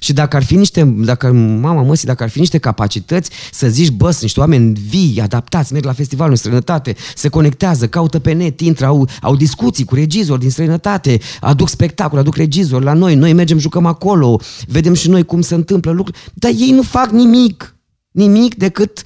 [0.00, 3.90] Și dacă ar fi niște, dacă, mama măsii, dacă ar fi niște capacități să zici,
[3.90, 8.32] bă, sunt niște oameni vii, adaptați, merg la festivalul în străinătate, se conectează, caută pe
[8.32, 13.14] net, intră, au, au discuții cu regizori din străinătate, aduc spectacol, aduc regizori la noi,
[13.14, 17.10] noi mergem, jucăm acolo, vedem și noi cum se întâmplă lucruri, dar ei nu fac
[17.10, 17.76] nimic,
[18.10, 19.02] nimic decât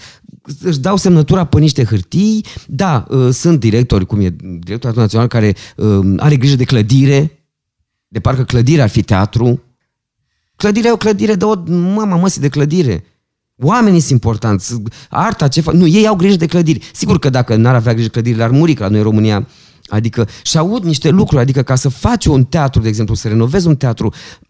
[0.62, 5.54] își dau semnătura pe niște hârtii, da, uh, sunt directori, cum e directorul național, care
[5.76, 7.44] uh, are grijă de clădire,
[8.08, 9.62] de parcă clădirea ar fi teatru.
[10.56, 13.04] Clădirea e o clădire de o mama măsii de clădire.
[13.62, 14.82] Oamenii sunt importanți.
[15.08, 15.74] Arta, ce fac?
[15.74, 16.90] Nu, ei au grijă de clădiri.
[16.92, 19.46] Sigur că dacă n-ar avea grijă de clădirile, ar muri, că la noi în România
[19.88, 23.66] Adică și aud niște lucruri, adică ca să faci un teatru, de exemplu, să renovezi
[23.66, 24.49] un teatru, Uh,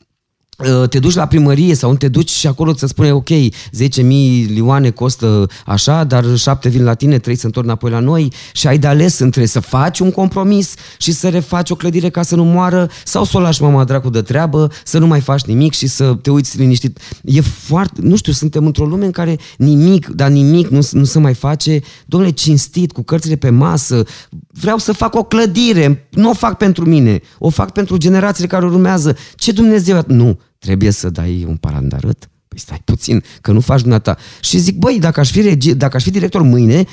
[0.88, 3.28] te duci la primărie sau nu te duci și acolo să spune ok,
[3.72, 8.32] 10 milioane costă așa, dar 7 vin la tine, 3 se întorc înapoi la noi
[8.52, 12.22] și ai de ales între să faci un compromis și să refaci o clădire ca
[12.22, 15.42] să nu moară sau să o lași mama dracu de treabă, să nu mai faci
[15.42, 16.98] nimic și să te uiți liniștit.
[17.24, 21.18] E foarte, nu știu, suntem într-o lume în care nimic, dar nimic nu, nu se
[21.18, 24.02] mai face, domnule, cinstit, cu cărțile pe masă,
[24.52, 28.64] vreau să fac o clădire, nu o fac pentru mine, o fac pentru generațiile care
[28.64, 29.16] urmează.
[29.34, 30.02] Ce Dumnezeu?
[30.06, 32.30] Nu, trebuie să dai un parandarât?
[32.48, 34.16] Păi stai puțin, că nu faci dumneata.
[34.40, 36.86] Și zic, băi, dacă aș fi, regi, dacă aș fi director mâine,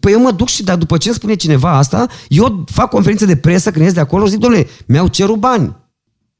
[0.00, 3.24] Păi eu mă duc și dar după ce îmi spune cineva asta, eu fac conferință
[3.24, 5.76] de presă când ies de acolo și zic, domnule, mi-au cerut bani.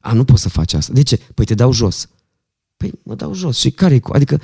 [0.00, 0.92] A, nu poți să faci asta.
[0.92, 1.20] De ce?
[1.34, 2.08] Păi te dau jos.
[2.76, 3.58] Păi mă dau jos.
[3.58, 4.40] Și care Adică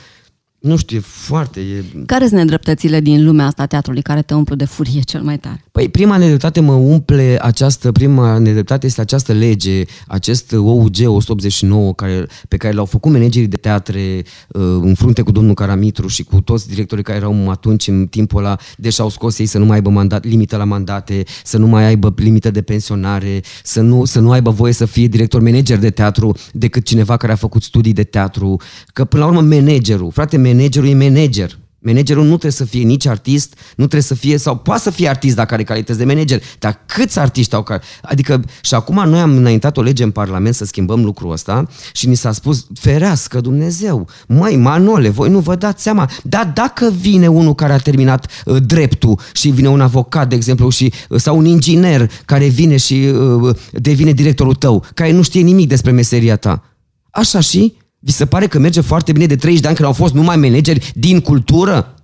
[0.60, 1.60] nu știu, e foarte...
[1.60, 1.84] E...
[2.06, 5.38] Care sunt nedreptățile din lumea asta a teatrului care te umplu de furie cel mai
[5.38, 5.64] tare?
[5.72, 12.26] Păi prima nedreptate mă umple această, prima nedreptate este această lege, acest OUG 189 care,
[12.48, 16.40] pe care l-au făcut managerii de teatre uh, în frunte cu domnul Caramitru și cu
[16.40, 19.74] toți directorii care erau atunci în timpul ăla, deși au scos ei să nu mai
[19.74, 24.20] aibă mandat, limită la mandate, să nu mai aibă limită de pensionare, să nu, să
[24.20, 27.92] nu aibă voie să fie director manager de teatru decât cineva care a făcut studii
[27.92, 28.56] de teatru,
[28.92, 31.58] că până la urmă managerul, frate, managerul e manager.
[31.82, 35.08] Managerul nu trebuie să fie nici artist, nu trebuie să fie, sau poate să fie
[35.08, 37.82] artist dacă are calități de manager, dar câți artiști au care...
[38.02, 42.08] Adică, și acum noi am înaintat o lege în Parlament să schimbăm lucrul ăsta și
[42.08, 47.28] ni s-a spus, ferească Dumnezeu, măi, Manole, voi nu vă dați seama, dar dacă vine
[47.28, 51.36] unul care a terminat uh, dreptul și vine un avocat, de exemplu, și, uh, sau
[51.36, 56.36] un inginer care vine și uh, devine directorul tău, care nu știe nimic despre meseria
[56.36, 56.62] ta,
[57.10, 59.94] așa și vi se pare că merge foarte bine de 30 de ani când au
[59.94, 61.94] fost numai manageri din cultură?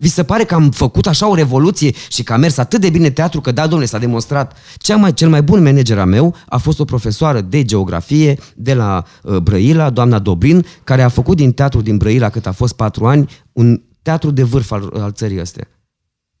[0.00, 2.90] Vi se pare că am făcut așa o revoluție și că a mers atât de
[2.90, 4.56] bine teatru că da, domnule, s-a demonstrat.
[4.76, 8.74] Cea mai, cel mai bun manager a meu a fost o profesoară de geografie de
[8.74, 12.74] la uh, Brăila, doamna Dobrin, care a făcut din teatru din Brăila, cât a fost
[12.74, 15.68] patru ani, un teatru de vârf al, al țării astea.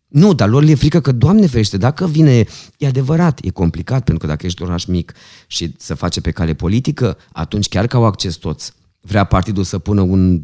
[0.08, 2.44] Nu, dar lor le e frică că, Doamne ferește, dacă vine,
[2.78, 5.12] e adevărat, e complicat, pentru că dacă ești oraș mic
[5.46, 8.72] și să face pe cale politică, atunci chiar că au acces toți
[9.08, 10.42] vrea partidul să pună un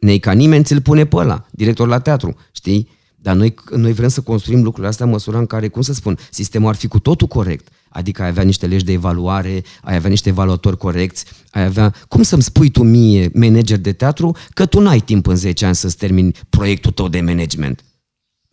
[0.00, 2.88] nei ca nimeni, ți-l pune pe ăla, director la teatru, știi?
[3.16, 6.18] Dar noi, noi vrem să construim lucrurile astea în măsura în care, cum să spun,
[6.30, 7.68] sistemul ar fi cu totul corect.
[7.88, 11.94] Adică ai avea niște legi de evaluare, ai avea niște evaluatori corecți, ai avea...
[12.08, 15.74] Cum să-mi spui tu mie, manager de teatru, că tu n-ai timp în 10 ani
[15.74, 17.84] să-ți termini proiectul tău de management?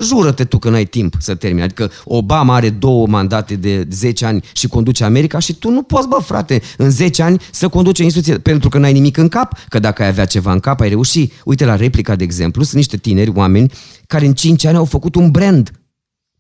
[0.04, 1.64] Jură-te tu că n-ai timp să termini.
[1.64, 6.08] Adică Obama are două mandate de 10 ani și conduce America și tu nu poți,
[6.08, 9.60] bă, frate, în 10 ani să conduci o instituție pentru că n-ai nimic în cap,
[9.70, 11.34] că dacă ai avea ceva în cap, ai reușit.
[11.46, 13.72] Uite la replica, de exemplu, sunt niște tineri, oameni,
[14.08, 15.72] care în 5 ani au făcut un brand.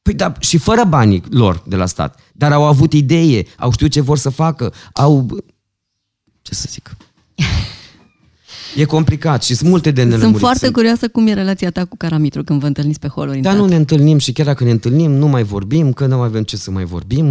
[0.02, 2.20] Păi da, și fără banii lor de la stat.
[2.34, 5.38] Dar au avut idee, au știut ce vor să facă, au...
[6.41, 6.98] Ce să zic?
[8.78, 10.30] E complicat și sunt multe de nelămurit.
[10.30, 13.40] Sunt foarte curioasă cum e relația ta cu Caramitru când vă întâlniți pe holuri.
[13.40, 16.44] Da, nu ne întâlnim și chiar dacă ne întâlnim, nu mai vorbim, că nu avem
[16.44, 17.26] ce să mai vorbim.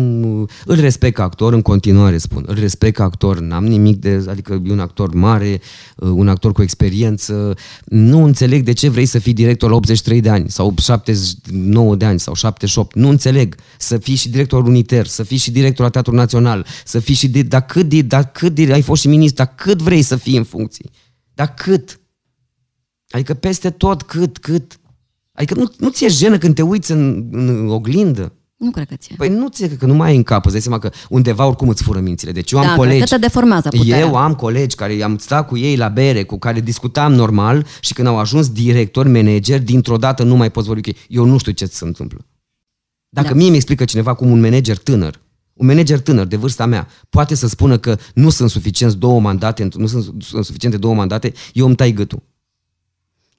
[0.64, 2.44] Îl respect ca actor, în continuare spun.
[2.46, 4.24] Îl respect ca actor, n-am nimic de...
[4.28, 5.60] Adică e un actor mare,
[5.96, 7.54] uh, un actor cu experiență.
[7.84, 12.04] Nu înțeleg de ce vrei să fii director la 83 de ani sau 79 de
[12.04, 12.94] ani sau 78.
[12.94, 13.54] Nu înțeleg.
[13.78, 17.28] Să fii și director uniter, să fii și director la Teatrul Național, să fii și...
[17.28, 20.16] De, dar cât de, dar cât de, ai fost și ministru, dar cât vrei să
[20.16, 20.90] fii în funcții?
[21.36, 22.00] Dar cât?
[23.10, 24.78] Adică peste tot, cât, cât?
[25.32, 28.32] Adică nu, nu ți-e jenă când te uiți în, în oglindă?
[28.56, 29.14] Nu cred că ți-e.
[29.16, 31.68] Păi nu ți că nu mai ai în cap, îți dai seama că undeva oricum
[31.68, 32.32] îți fură mințile.
[32.32, 33.00] Deci eu am da, colegi...
[33.00, 33.98] că te deformează puterea.
[33.98, 37.92] Eu am colegi care am stat cu ei la bere, cu care discutam normal și
[37.92, 40.96] când au ajuns directori, manageri, dintr-o dată nu mai poți vorbi cu ei.
[41.08, 42.26] Eu nu știu ce se întâmplă.
[43.08, 43.34] Dacă da.
[43.34, 45.20] mie mi explică cineva cum un manager tânăr
[45.56, 49.68] un manager tânăr de vârsta mea poate să spună că nu sunt suficienți două mandate,
[49.76, 52.22] nu sunt, sunt suficiente două mandate, eu îmi tai gâtul.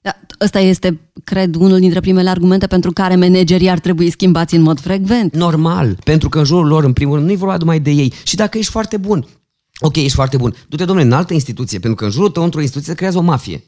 [0.01, 4.61] Da, ăsta este, cred, unul dintre primele argumente pentru care managerii ar trebui schimbați în
[4.61, 5.35] mod frecvent.
[5.35, 8.13] Normal, pentru că în jurul lor, în primul rând, nu i vorba numai de ei.
[8.23, 9.27] Și dacă ești foarte bun,
[9.79, 12.61] ok, ești foarte bun, du-te, domnule, în altă instituție, pentru că în jurul tău, într-o
[12.61, 13.63] instituție, se creează o mafie.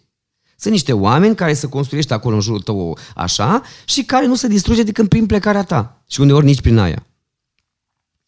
[0.58, 4.48] Sunt niște oameni care se construiește acolo în jurul tău așa și care nu se
[4.48, 6.04] distruge decât prin plecarea ta.
[6.08, 7.04] Și uneori nici prin aia.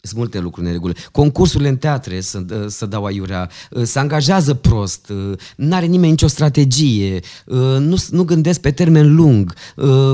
[0.04, 0.94] Sunt multe lucruri în regulă.
[1.12, 3.50] Concursurile în teatre să, să dau aiurea,
[3.84, 5.12] se angajează prost,
[5.56, 7.20] nu are nimeni nicio strategie,
[7.80, 9.54] nu, nu gândesc pe termen lung,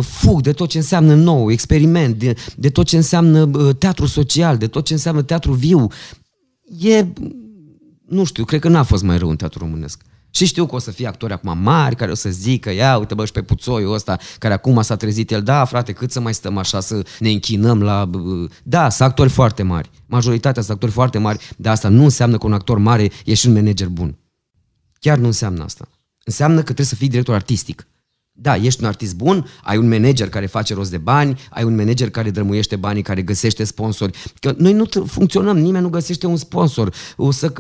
[0.02, 4.67] fug de tot ce înseamnă nou, experiment, de, de tot ce înseamnă teatru social, de
[4.67, 5.88] tot ce înseamnă teatru viu.
[6.80, 7.06] E,
[8.08, 10.02] nu știu, cred că n-a fost mai rău în teatru românesc.
[10.38, 13.13] Și știu că o să fie actori acum mari care o să zică, ia uite
[13.13, 16.34] bă și pe puțoiul ăsta care acum s-a trezit el, da frate, cât să mai
[16.34, 18.10] stăm așa să ne închinăm la...
[18.63, 19.89] Da, sunt actori foarte mari.
[20.06, 23.47] Majoritatea sunt actori foarte mari, dar asta nu înseamnă că un actor mare e și
[23.47, 24.17] un manager bun.
[25.00, 25.89] Chiar nu înseamnă asta.
[26.23, 27.88] Înseamnă că trebuie să fii director artistic.
[28.32, 31.76] Da, ești un artist bun, ai un manager care face rost de bani, ai un
[31.76, 34.17] manager care drămuiește banii, care găsește sponsori.
[34.39, 36.93] Că noi nu funcționăm, nimeni nu găsește un sponsor.
[37.15, 37.54] O să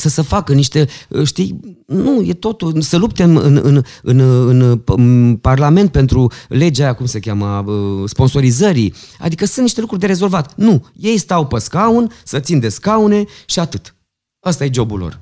[0.00, 0.88] să se facă niște,
[1.24, 6.84] știi, nu, e totul, să lupte în, în, în, în, în, în Parlament pentru legea
[6.84, 7.64] aia, cum se cheamă,
[8.06, 8.94] sponsorizării.
[9.18, 10.56] Adică sunt niște lucruri de rezolvat.
[10.56, 13.94] Nu, ei stau pe scaun, să țin de scaune și atât.
[14.40, 15.20] Asta e jobul lor.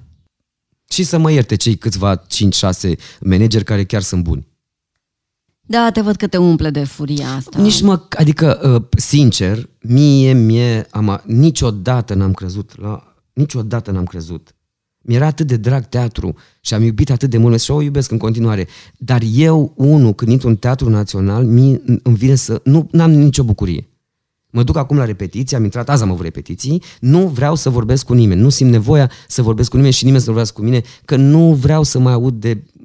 [0.90, 2.22] Și să mă ierte cei câțiva 5-6
[3.20, 4.46] manageri care chiar sunt buni.
[5.60, 7.60] Da, te văd că te umple de furia asta.
[7.60, 14.54] Nici mă, adică, sincer, mie, mie, am, niciodată n-am crezut la, niciodată n-am crezut
[15.02, 18.18] mi-era atât de drag teatru și am iubit atât de mult și o iubesc în
[18.18, 18.66] continuare.
[18.96, 22.60] Dar eu, unul, când intru în teatru național, mi îmi vine să...
[22.64, 23.88] Nu am nicio bucurie.
[24.50, 28.04] Mă duc acum la repetiții, am intrat, azi am avut repetiții, nu vreau să vorbesc
[28.04, 30.82] cu nimeni, nu simt nevoia să vorbesc cu nimeni și nimeni să vorbească cu mine,
[31.04, 32.77] că nu vreau să mai aud de uh,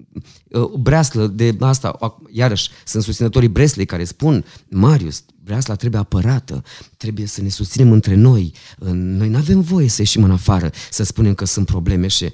[0.80, 6.64] breaslă, de asta, iarăși, sunt susținătorii Breslei care spun, Marius, breasla trebuie apărată,
[6.98, 8.54] trebuie să ne susținem între noi,
[8.92, 12.34] noi nu avem voie să ieșim în afară, să spunem că sunt probleme și...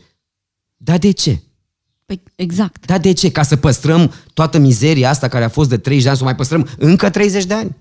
[0.77, 1.41] Dar de ce?
[2.05, 2.85] Păi, exact.
[2.85, 3.31] Dar de ce?
[3.31, 6.25] Ca să păstrăm toată mizeria asta care a fost de 30 de ani, să o
[6.25, 7.75] mai păstrăm încă 30 de ani?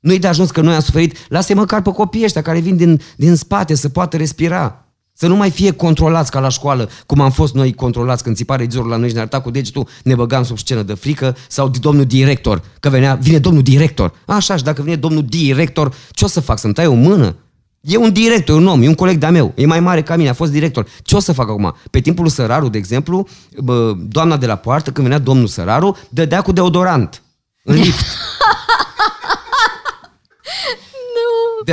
[0.00, 3.00] Nu-i de ajuns că noi am suferit, lasă măcar pe copiii ăștia care vin din,
[3.16, 4.89] din spate să poată respira.
[5.20, 8.56] Să nu mai fie controlați ca la școală, cum am fost noi controlați când țipa
[8.56, 11.68] regizorul la noi și ne arăta cu degetul, ne băgam sub scenă de frică, sau
[11.68, 14.12] de domnul director, că venea, vine domnul director.
[14.26, 16.58] Așa, și dacă vine domnul director, ce o să fac?
[16.58, 17.36] Să-mi tai o mână?
[17.80, 20.28] E un director, un om, e un coleg de-a meu, e mai mare ca mine,
[20.28, 20.86] a fost director.
[21.02, 21.74] Ce o să fac acum?
[21.90, 23.28] Pe timpul lui Săraru, de exemplu,
[23.58, 27.22] bă, doamna de la poartă, când venea domnul Săraru, dădea cu deodorant
[27.64, 28.04] în lift.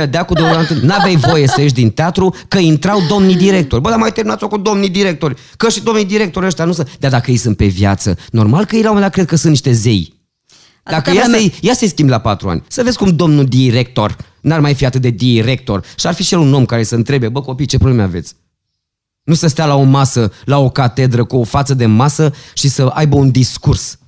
[0.06, 0.68] dea cu deodorant.
[0.68, 3.82] N-aveai voie să ieși din teatru că intrau domnii directori.
[3.82, 5.36] Bă, dar mai terminați-o cu domnii directori.
[5.56, 6.96] Că și domnii directori ăștia nu sunt...
[6.98, 9.36] Dar dacă ei sunt pe viață, normal că ei la un moment dat cred că
[9.36, 10.16] sunt niște zei.
[10.84, 14.60] Dacă ia, să-i, ia să-i schimbi la patru ani, să vezi cum domnul director n-ar
[14.60, 17.28] mai fi atât de director și ar fi și el un om care să întrebe,
[17.28, 18.34] bă copii, ce probleme aveți?
[19.22, 22.68] Nu să stea la o masă, la o catedră, cu o față de masă și
[22.68, 23.98] să aibă un discurs.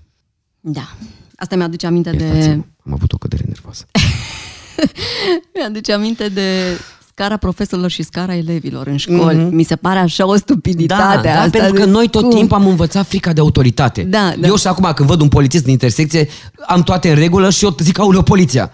[0.60, 0.94] Da.
[1.36, 2.60] Asta mi-aduce aminte de...
[2.86, 3.86] Am avut o cădere nervoasă.
[5.54, 6.78] Mi-aduce aminte de
[7.20, 9.36] scara profesorilor și scara elevilor în școli.
[9.36, 9.50] Mm-hmm.
[9.50, 11.48] Mi se pare așa o stupiditate da, asta.
[11.48, 12.30] Da, pentru că noi tot cum?
[12.30, 14.02] timpul am învățat frica de autoritate.
[14.02, 14.46] Da, da.
[14.46, 16.28] Eu și acum când văd un polițist în intersecție,
[16.66, 18.72] am toate în regulă și eu zic, auleo, poliția.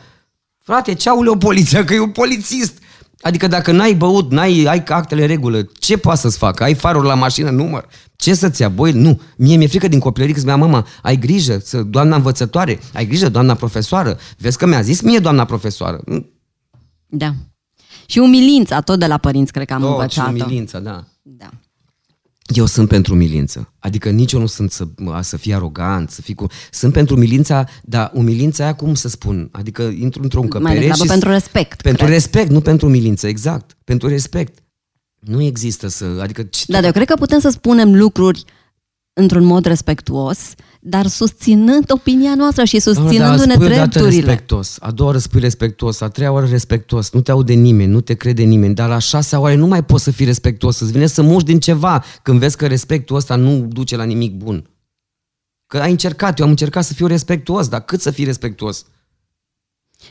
[0.63, 1.85] Frate, ce auleo, poliția?
[1.85, 2.79] Că e un polițist.
[3.21, 6.63] Adică dacă n-ai băut, n-ai ai actele în regulă, ce poate să-ți facă?
[6.63, 7.89] Ai faruri la mașină, număr.
[8.17, 8.69] Ce să-ți ia?
[8.69, 9.21] Băi, nu.
[9.37, 13.29] Mie mi-e frică din copilărie că spunea mama, ai grijă, să, doamna învățătoare, ai grijă,
[13.29, 14.19] doamna profesoară.
[14.39, 16.01] Vezi că mi-a zis mie doamna profesoară.
[17.07, 17.35] Da.
[18.07, 21.05] Și umilința, tot de la părinți, cred că am oh, învățat umilința, da.
[21.23, 21.49] Da.
[22.47, 23.73] Eu sunt pentru umilință.
[23.79, 24.87] Adică nici eu nu sunt să,
[25.21, 26.47] să fii arogant, să fii cu...
[26.71, 29.49] Sunt pentru umilința, dar umilința aia, cum să spun?
[29.53, 31.07] Adică intru într-o încăpere Mai și...
[31.07, 31.83] pentru respect.
[31.83, 32.15] Pentru cred.
[32.15, 33.77] respect, nu pentru umilință, exact.
[33.85, 34.59] Pentru respect.
[35.21, 36.05] Nu există să...
[36.21, 36.49] Adică...
[36.67, 38.45] Da, dar eu cred că putem să spunem lucruri
[39.13, 40.39] într-un mod respectuos,
[40.89, 44.11] dar susținând opinia noastră și susținându-ne da, drepturile.
[44.11, 48.01] respectuos, a doua oară spui respectuos, a treia oară respectuos, nu te aude nimeni, nu
[48.01, 51.07] te crede nimeni, dar la șasea oară nu mai poți să fii respectuos, îți vine
[51.07, 54.71] să muși din ceva când vezi că respectul ăsta nu duce la nimic bun.
[55.67, 58.87] Că ai încercat, eu am încercat să fiu respectuos, dar cât să fii respectuos?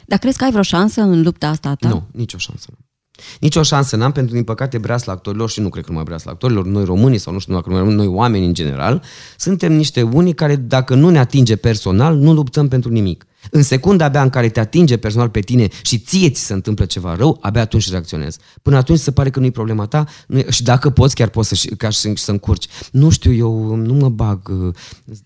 [0.05, 1.87] Dar crezi că ai vreo șansă în lupta asta ta?
[1.87, 2.67] Nu, nicio șansă.
[3.39, 6.31] Nici o șansă n-am, pentru din păcate breasla actorilor și nu cred că numai breasla
[6.31, 9.03] actorilor, noi românii sau nu știu dacă noi, noi oameni în general,
[9.37, 13.25] suntem niște unii care dacă nu ne atinge personal, nu luptăm pentru nimic.
[13.51, 16.85] În secunda abia în care te atinge personal pe tine și ție ți se întâmplă
[16.85, 18.39] ceva rău, abia atunci reacționezi.
[18.61, 21.67] Până atunci se pare că nu-i problema ta nu și dacă poți, chiar poți să,
[21.77, 22.67] ca să, să încurci.
[22.91, 24.51] Nu știu, eu nu mă bag.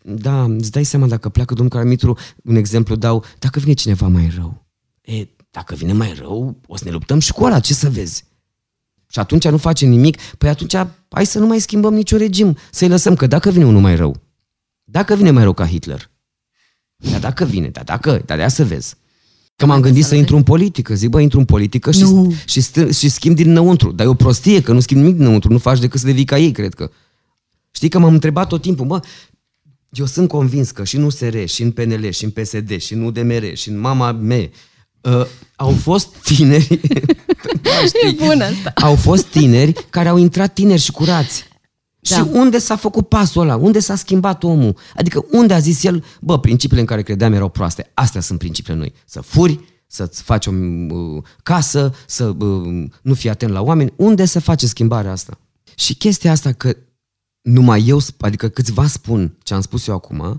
[0.01, 4.31] Da, îți dai seama dacă pleacă domnul Caramitru, un exemplu dau, dacă vine cineva mai
[4.35, 4.65] rău.
[5.01, 5.27] E,
[5.59, 8.23] dacă vine mai rău, o să ne luptăm și cu ăla, ce să vezi?
[9.09, 10.75] Și atunci nu face nimic, păi atunci
[11.09, 14.15] hai să nu mai schimbăm niciun regim, să-i lăsăm, că dacă vine unul mai rău,
[14.83, 16.11] dacă vine mai rău ca Hitler,
[16.95, 18.95] dar dacă vine, dar dacă, dar de să vezi.
[19.55, 20.95] Că m-am Mai gândit vrei să intru în politică.
[20.95, 22.33] Zic, bă, intru în politică și, Nu.
[22.45, 23.91] și, stă, și schimb dinăuntru.
[23.91, 25.51] Dar e o prostie, că nu schimb nimic dinăuntru.
[25.51, 26.91] Nu faci decât să devii ca ei, cred că.
[27.71, 28.99] Știi că m-am întrebat tot timpul, bă,
[29.89, 33.01] eu sunt convins că și în USR, și în PNL, și în PSD, și în
[33.01, 34.49] UDMR, și în Mama Me,
[35.01, 36.67] uh, au fost tineri...
[37.61, 38.71] Da, știi, E bună asta.
[38.75, 41.43] Au fost tineri care au intrat tineri și curați.
[41.99, 42.15] Da.
[42.15, 43.55] Și unde s-a făcut pasul ăla?
[43.55, 44.77] Unde s-a schimbat omul?
[44.95, 47.91] Adică unde a zis el, bă, principiile în care credeam erau proaste.
[47.93, 48.93] Astea sunt principiile noi.
[49.05, 53.93] Să furi, să-ți faci o uh, casă, să uh, nu fii atent la oameni.
[53.95, 55.39] Unde se face schimbarea asta?
[55.75, 56.75] Și chestia asta că
[57.41, 60.35] numai eu, sp- adică câțiva spun ce am spus eu acum, uh,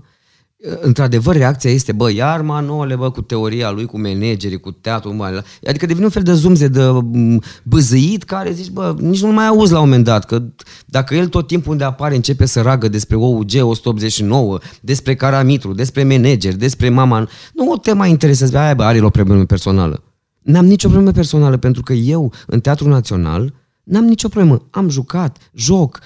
[0.81, 5.43] într-adevăr reacția este, bă, iar manole, bă, cu teoria lui, cu managerii, cu teatru, bă,
[5.67, 9.47] adică devine un fel de zumze de m, bâzâit care zici, bă, nici nu mai
[9.47, 10.43] auzi la un moment dat, că
[10.85, 16.03] dacă el tot timpul unde apare începe să ragă despre OUG 189, despre Caramitru, despre
[16.03, 20.03] manager, despre mama, nu te mai interesează, aia, bă, are o problemă personală.
[20.41, 24.67] N-am nicio problemă personală pentru că eu, în Teatrul Național, n-am nicio problemă.
[24.69, 25.99] Am jucat, joc.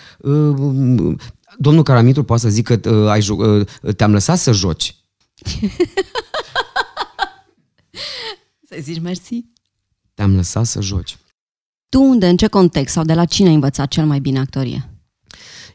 [1.55, 4.95] Uh, Domnul Caramitru poate să zică uh, ai, ju- uh, te-am lăsat să joci.
[8.69, 9.45] Să zici mersi.
[10.13, 11.17] Te-am lăsat să joci.
[11.89, 14.89] Tu unde, în ce context sau de la cine ai învățat cel mai bine actorie?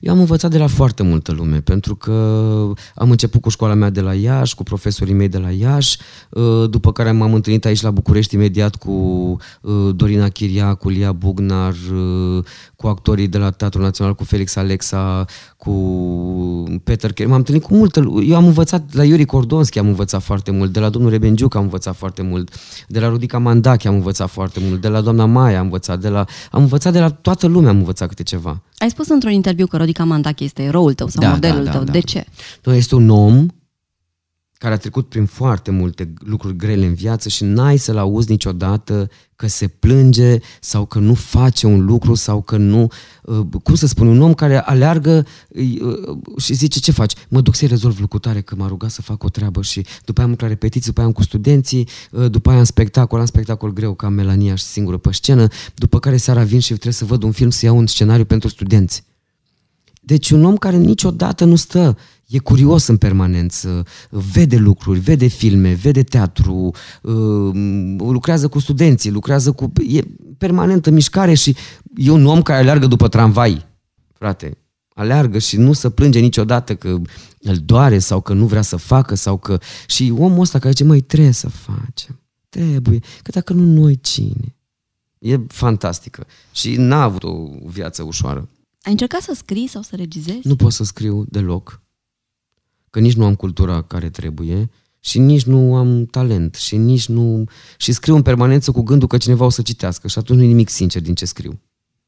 [0.00, 2.12] Eu am învățat de la foarte multă lume, pentru că
[2.94, 5.98] am început cu școala mea de la Iași, cu profesorii mei de la Iași,
[6.30, 8.90] uh, după care m-am întâlnit aici la București imediat cu
[9.62, 12.44] uh, Dorina Chiria, cu Lia Bugnar, uh,
[12.76, 15.24] cu actorii de la Teatrul Național, cu Felix Alexa,
[15.64, 15.72] cu
[16.84, 17.26] Peter Ker.
[17.26, 20.72] M-am întâlnit cu multă lu- Eu am învățat la Iuri Cordonski, am învățat foarte mult,
[20.72, 22.54] de la domnul Rebengiuc am învățat foarte mult,
[22.88, 26.08] de la Rudica Mandache am învățat foarte mult, de la doamna Maia am învățat, de
[26.08, 28.62] la, am învățat de la toată lumea am învățat câte ceva.
[28.78, 31.76] Ai spus într-un interviu că Rodica Mandache este eroul tău sau Da, modelul da, da,
[31.76, 31.84] tău.
[31.84, 31.92] da.
[31.92, 32.24] De ce?
[32.64, 33.46] Nu, este un om
[34.60, 39.10] care a trecut prin foarte multe lucruri grele în viață și n-ai să-l auzi niciodată
[39.36, 42.88] că se plânge sau că nu face un lucru sau că nu...
[43.22, 47.12] uh, Cum să spun, un om care aleargă uh, și zice ce faci?
[47.28, 50.28] Mă duc să-i rezolv lucrutare că m-a rugat să fac o treabă și după aia
[50.30, 53.72] am la repetiții, după aia am cu studenții, uh, după aia am spectacol, am spectacol
[53.72, 57.22] greu ca Melania și singură pe scenă, după care seara vin și trebuie să văd
[57.22, 59.02] un film, să iau un scenariu pentru studenți.
[60.00, 61.96] Deci un om care niciodată nu stă,
[62.30, 66.70] e curios în permanență, vede lucruri, vede filme, vede teatru,
[67.02, 67.54] uh,
[67.98, 69.72] lucrează cu studenții, lucrează cu...
[69.88, 70.00] e
[70.38, 71.56] permanent în mișcare și
[71.96, 73.66] e un om care aleargă după tramvai,
[74.12, 74.54] frate.
[74.94, 77.00] Aleargă și nu se plânge niciodată că
[77.40, 79.58] îl doare sau că nu vrea să facă sau că...
[79.86, 84.56] Și omul ăsta care zice, măi, trebuie să facem, trebuie, că dacă nu noi, cine?
[85.18, 88.48] E fantastică și n-a avut o viață ușoară.
[88.82, 90.46] Ai încercat să scrii sau să regizezi?
[90.48, 91.82] Nu pot să scriu deloc,
[92.90, 97.44] că nici nu am cultura care trebuie și nici nu am talent și nici nu...
[97.76, 100.48] Și scriu în permanență cu gândul că cineva o să citească și atunci nu e
[100.48, 101.60] nimic sincer din ce scriu.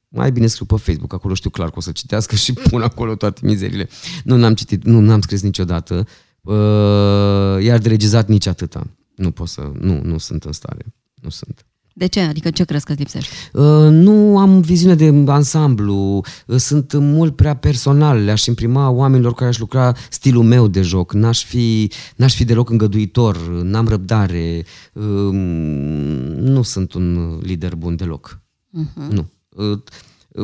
[0.08, 3.14] Mai bine scriu pe Facebook, acolo știu clar că o să citească și pun acolo
[3.14, 3.88] toate mizerile.
[4.24, 6.06] Nu, n-am citit, nu, n-am scris niciodată,
[6.40, 8.86] uh, iar de regizat nici atâta.
[9.16, 11.66] Nu pot să, nu, nu sunt în stare, nu sunt.
[11.94, 12.20] De ce?
[12.20, 13.34] Adică ce crezi că îți lipsește?
[13.52, 19.48] Uh, nu am viziune de ansamblu, uh, sunt mult prea personal, le-aș imprima oamenilor care
[19.48, 25.32] aș lucra stilul meu de joc, n-aș fi, n-aș fi deloc îngăduitor, n-am răbdare, uh,
[26.40, 28.40] nu sunt un lider bun deloc.
[28.78, 29.10] Uh-huh.
[29.10, 29.26] Nu.
[29.48, 29.78] Uh,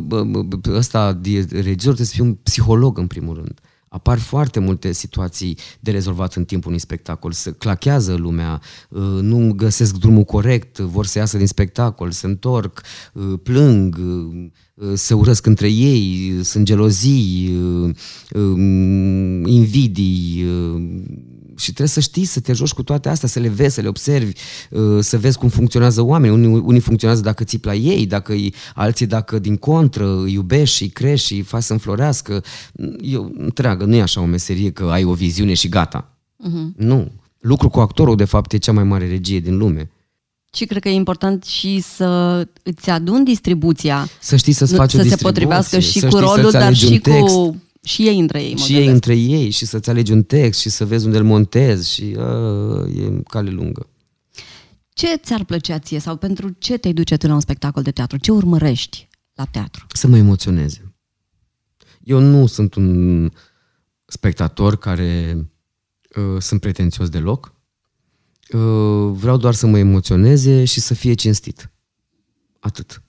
[0.02, 3.60] bă, bă, bă, Ăsta, de regizor, trebuie să fie un psiholog în primul rând.
[3.88, 7.32] Apar foarte multe situații de rezolvat în timpul unui spectacol.
[7.32, 12.82] Se clachează lumea, uh, nu găsesc drumul corect, vor să iasă din spectacol, se întorc,
[13.12, 17.94] uh, plâng, uh, se urăsc între ei, sunt gelozii, uh,
[18.34, 20.82] um, invidii uh,
[21.58, 23.88] și trebuie să știi să te joci cu toate astea, să le vezi, să le
[23.88, 24.32] observi,
[24.70, 26.36] uh, să vezi cum funcționează oamenii.
[26.36, 30.76] Unii, unii funcționează dacă țipi la ei, dacă îi, alții dacă din contră îi iubești
[30.76, 32.42] și îi crești și îi faci să înflorească.
[33.00, 36.16] Eu, întreagă, nu e așa o meserie că ai o viziune și gata.
[36.46, 36.76] Uh-huh.
[36.76, 37.12] Nu.
[37.38, 39.90] Lucru cu actorul, de fapt, e cea mai mare regie din lume.
[40.54, 42.06] Și cred că e important și să
[42.62, 46.06] îți aduni distribuția, Să știi să-ți nu- faci o să se distribuție, potrivească și să
[46.06, 47.34] cu știi rolul, să-ți dar alegi și un text.
[47.34, 48.54] cu și ei între ei.
[48.54, 48.94] mă și ei gândesc.
[48.94, 52.24] între ei și să-ți alegi un text și să vezi unde îl montezi și a,
[52.88, 53.88] e cale lungă.
[54.88, 58.16] Ce ți-ar plăcea ție sau pentru ce te duce tu la un spectacol de teatru?
[58.16, 59.86] Ce urmărești la teatru?
[59.94, 60.94] să mă emoționeze.
[62.00, 63.30] Eu nu sunt un
[64.04, 65.36] spectator care
[66.16, 67.54] uh, sunt pretențios deloc.
[68.52, 71.70] Uh, vreau doar să mă emoționeze și să fie cinstit.
[72.58, 73.02] Atât.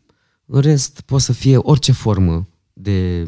[0.46, 3.28] În rest, poate să fie orice formă de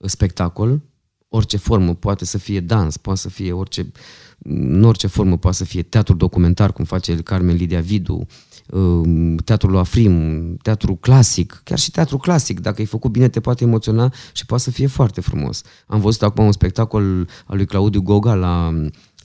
[0.00, 0.80] spectacol,
[1.28, 3.92] orice formă, poate să fie dans, poate să fie orice,
[4.38, 8.26] în orice formă, poate să fie teatru documentar, cum face Carmen Lidia Vidu,
[8.70, 13.40] uh, teatrul lui Afrim, teatru clasic, chiar și teatru clasic, dacă e făcut bine, te
[13.40, 15.62] poate emoționa și poate să fie foarte frumos.
[15.86, 18.72] Am văzut acum un spectacol al lui Claudiu Goga la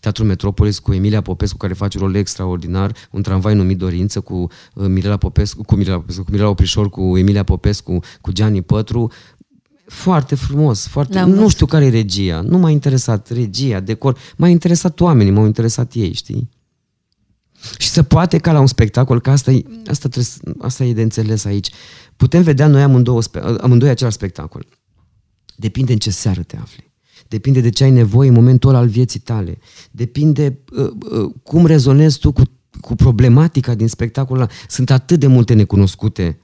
[0.03, 4.34] Teatrul Metropolis cu Emilia Popescu, care face rol extraordinar, un tramvai numit Dorință cu
[4.74, 9.11] uh, Mirela Popescu, cu Mirela, Popescu, cu Mirela Oprișor, cu Emilia Popescu, cu Gianni Pătru,
[9.86, 11.14] foarte frumos, foarte...
[11.14, 11.50] Le-am Nu văzut.
[11.50, 16.14] știu care e regia, nu m-a interesat regia, decor, m-a interesat oamenii, m-au interesat ei,
[16.14, 16.50] știi?
[17.78, 21.02] Și se poate ca la un spectacol, că asta e, asta, trebuie, asta e de
[21.02, 21.70] înțeles aici,
[22.16, 24.66] putem vedea noi amândouă, spe- amândoi același spectacol.
[25.56, 26.92] Depinde în ce seară te afli.
[27.28, 29.58] Depinde de ce ai nevoie în momentul ăla al vieții tale.
[29.92, 32.42] Depinde uh, uh, cum rezonezi tu cu,
[32.82, 34.52] cu problematica din spectacolul ăla.
[34.68, 36.40] Sunt atât de multe necunoscute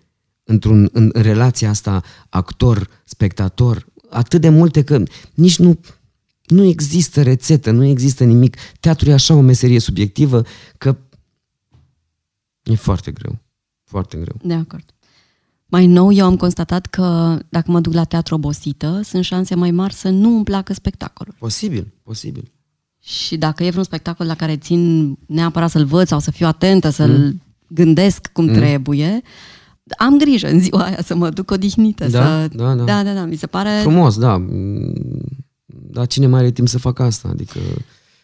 [0.49, 5.79] într-un, în, în relația asta actor-spectator, atât de multe că nici nu,
[6.45, 8.57] nu există rețetă, nu există nimic.
[8.79, 10.43] Teatrul e așa o meserie subiectivă
[10.77, 10.97] că
[12.63, 13.39] e foarte greu.
[13.83, 14.35] Foarte greu.
[14.43, 14.93] De acord.
[15.65, 19.71] Mai nou, eu am constatat că dacă mă duc la teatru obosită, sunt șanse mai
[19.71, 21.35] mari să nu îmi placă spectacolul.
[21.39, 22.51] Posibil, posibil.
[22.99, 26.89] Și dacă e vreun spectacol la care țin neapărat să-l văd sau să fiu atentă,
[26.89, 27.41] să-l mm.
[27.67, 28.53] gândesc cum mm.
[28.53, 29.21] trebuie,
[29.97, 32.07] am grijă în ziua aia să mă duc odihnită.
[32.07, 32.47] Da, să...
[32.57, 32.83] da, da.
[32.83, 33.25] da, da, da.
[33.25, 33.79] Mi se pare...
[33.81, 34.37] Frumos, da.
[34.37, 34.93] Mm,
[35.65, 37.27] Dar cine mai are timp să facă asta?
[37.27, 37.59] Adică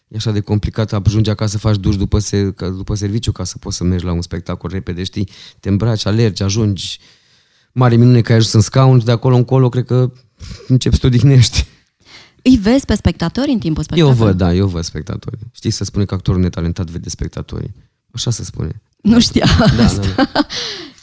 [0.07, 3.43] e așa de complicat, ajungi acasă să faci duș după, se, ca- după serviciu ca
[3.43, 5.29] să poți să mergi la un spectacol repede, știi?
[5.59, 6.99] Te îmbraci, alergi, ajungi.
[7.71, 10.11] Mare minune că ai ajuns în scaun și de acolo încolo cred că
[10.67, 11.65] începi să te odihnești.
[12.41, 14.25] Îi vezi pe spectatori în timpul Eu spectacolului?
[14.25, 15.39] văd, da, eu văd spectatorii.
[15.51, 17.73] Știi, să spune că actorul netalentat vede spectatorii.
[18.11, 18.81] Așa se spune.
[19.01, 19.45] Nu știa
[19.77, 20.01] Da, asta.
[20.15, 20.47] da, da.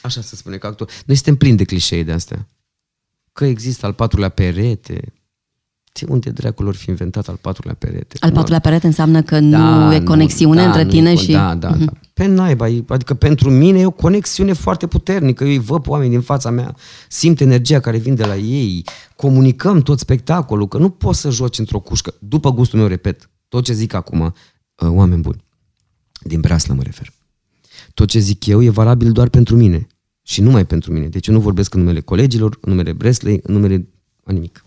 [0.03, 0.89] Așa se spune că actor...
[1.05, 2.47] Noi suntem plini de clișee de astea.
[3.31, 5.13] Că există al patrulea perete.
[5.93, 8.17] Ce unde dracul or fi inventat al patrulea perete?
[8.19, 11.31] Al patrulea perete înseamnă că nu Da, e conexiune da, între nu tine e- și...
[11.31, 11.91] Da, da, da.
[12.13, 15.43] Pe naiba, e- adică pentru mine e o conexiune foarte puternică.
[15.43, 16.75] Eu îi văd pe oameni din fața mea,
[17.09, 18.85] simt energia care vine de la ei,
[19.15, 22.13] comunicăm tot spectacolul, că nu poți să joci într-o cușcă.
[22.19, 24.31] După gustul meu, repet, tot ce zic acum, uh,
[24.89, 25.43] oameni buni,
[26.21, 27.13] din breaslă mă refer.
[27.93, 29.87] Tot ce zic eu e valabil doar pentru mine
[30.23, 31.07] și numai pentru mine.
[31.07, 33.87] Deci eu nu vorbesc în numele colegilor, în numele Breslei, în numele
[34.23, 34.65] a nimic.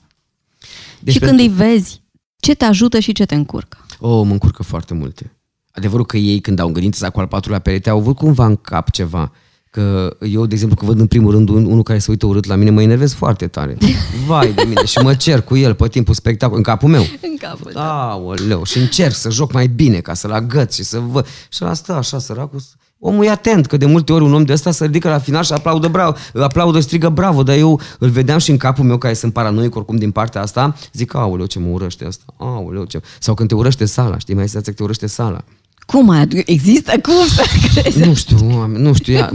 [1.01, 2.03] Deci și când îi vezi,
[2.39, 3.79] ce te ajută și ce te încurcă?
[3.99, 5.37] Oh, mă încurcă foarte multe.
[5.71, 8.57] Adevărul că ei, când au gândit să cu al patrulea perete, au avut cumva în
[8.57, 9.33] cap ceva.
[9.71, 12.45] Că eu, de exemplu, când văd în primul rând un- unul care se uită urât
[12.45, 13.77] la mine, mă enervez foarte tare.
[14.27, 17.03] Vai de mine și mă cer cu el pe timpul spectacolului, în capul meu.
[17.23, 21.27] În capul Aoleu, și încerc să joc mai bine ca să-l agăț și să văd.
[21.49, 22.61] Și ăla stă așa, săracul.
[22.99, 25.43] Omul e atent, că de multe ori un om de ăsta se ridică la final
[25.45, 29.15] și aplaudă bravo, aplaudă, strigă bravo, dar eu îl vedeam și în capul meu, care
[29.15, 33.01] sunt paranoic oricum din partea asta, zic, aoleu, ce mă urăște asta, aoleu, ce...
[33.21, 35.45] Sau când te urăște sala, știi, mai este că te urăște sala.
[35.87, 36.93] Cum mai există?
[37.03, 37.45] Cum să
[37.75, 37.99] crezi?
[38.05, 39.31] Nu știu, oameni, nu știu, ea,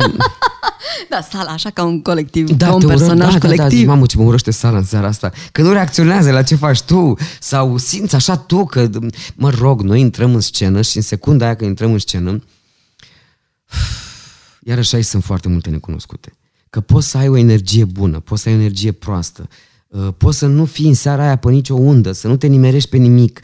[1.10, 3.50] Da, sala, așa ca un colectiv, da, ca un te ură- personaj da, da, da,
[3.50, 3.88] zic, colectiv.
[3.88, 5.32] mamă, ce mă urăște sala în seara asta.
[5.52, 8.90] Că nu reacționează la ce faci tu sau simți așa tu că,
[9.36, 12.44] mă rog, noi intrăm în scenă și în secunda aia când intrăm în scenă,
[14.64, 16.32] iarăși aici sunt foarte multe necunoscute.
[16.70, 19.48] Că poți să ai o energie bună, poți să ai o energie proastă,
[19.88, 22.90] uh, poți să nu fii în seara aia pe nicio undă, să nu te nimerești
[22.90, 23.40] pe nimic.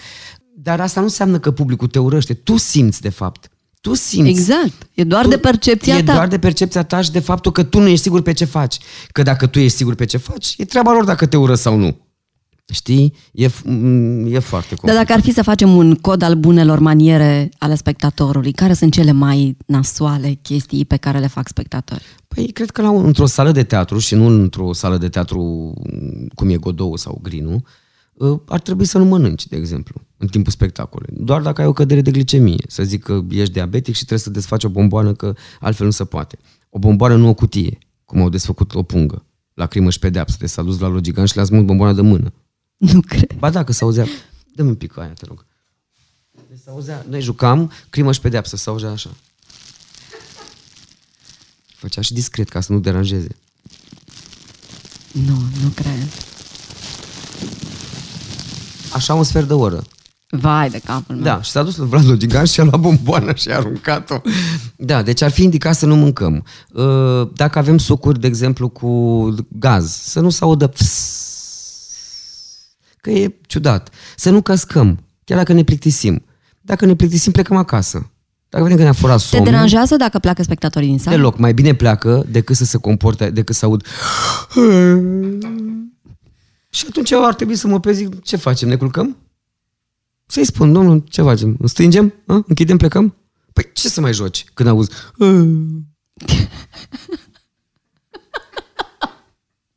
[0.56, 2.34] Dar asta nu înseamnă că publicul te urăște.
[2.34, 3.50] Tu simți, de fapt.
[3.82, 4.30] Tu simți.
[4.30, 4.88] Exact.
[4.94, 6.14] E doar Tu- de percepția e ta.
[6.14, 8.78] doar de percepția ta și de faptul că tu nu ești sigur pe ce faci.
[9.12, 11.76] Că dacă tu ești sigur pe ce faci, e treaba lor dacă te ură sau
[11.78, 11.98] nu.
[12.74, 13.14] Știi?
[13.34, 14.96] E, f- m, e foarte Dar complicat.
[14.96, 19.12] dacă ar fi să facem un cod al bunelor maniere ale spectatorului, care sunt cele
[19.12, 22.04] mai nasoale chestii pe care le fac spectatori?
[22.28, 25.42] Păi, cred că la, un- într-o sală de teatru și nu într-o sală de teatru
[25.42, 27.64] m, cum e Godou sau Grinu,
[28.20, 31.14] ă, ar trebui să nu mănânci, de exemplu, în timpul spectacolului.
[31.20, 32.64] Doar dacă ai o cădere de glicemie.
[32.68, 36.04] Să zic că ești diabetic și trebuie să desfaci o bomboană, că altfel nu se
[36.06, 36.38] poate.
[36.70, 39.26] O bomboană nu o cutie, cum au desfăcut o pungă.
[39.54, 40.36] La crimă și pedeapsă.
[40.40, 42.34] Deci s-a dus la logican și le-a smult bomboana de mână.
[42.94, 43.34] Nu cred.
[43.38, 44.06] Ba da, că s-auzea...
[44.56, 45.46] Dă-mi un pic aia, te rog.
[46.50, 47.06] Deci s-auzea...
[47.10, 49.10] Noi jucam crimă și pedeapsă, s-auzea așa.
[51.76, 53.36] Făcea și discret ca să nu deranjeze.
[55.12, 56.08] Nu, nu cred.
[58.94, 59.84] Așa un sfert de oră.
[60.30, 61.24] Vai de capul meu.
[61.24, 64.22] Da, și s-a dus la Vlad Logigan și a luat bomboană și a aruncat-o.
[64.76, 66.46] Da, deci ar fi indicat să nu mâncăm.
[66.72, 71.27] Uh, Dacă avem sucuri, de exemplu, cu gaz, să nu se audă pss,
[73.08, 73.90] că e ciudat.
[74.16, 76.24] Să nu căscăm, chiar dacă ne plictisim.
[76.62, 78.12] Dacă ne plictisim, plecăm acasă.
[78.50, 81.16] Dacă vedem că ne-a furat Te somnul, deranjează dacă pleacă spectatorii din sală?
[81.16, 81.38] deloc.
[81.38, 83.86] Mai bine pleacă decât să se comporte, decât să aud
[86.70, 89.18] Și atunci eu ar trebui să mă opresc, zic, ce facem, ne culcăm?
[90.26, 91.56] Să-i spun, domnul, ce facem?
[91.60, 92.14] Înstringem?
[92.26, 92.44] A?
[92.48, 93.16] Închidem, plecăm?
[93.54, 94.90] Păi ce să mai joci când auzi?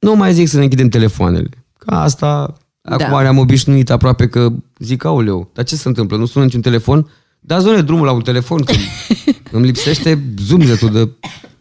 [0.06, 1.48] nu mai zic să ne închidem telefoanele.
[1.78, 2.94] Că asta, Da.
[2.94, 6.16] acum ne-am obișnuit aproape că zic, aoleu, dar ce se întâmplă?
[6.16, 7.10] Nu sună niciun telefon?
[7.40, 8.72] Dați zone drumul la un telefon, că
[9.56, 11.10] îmi lipsește zumzetul de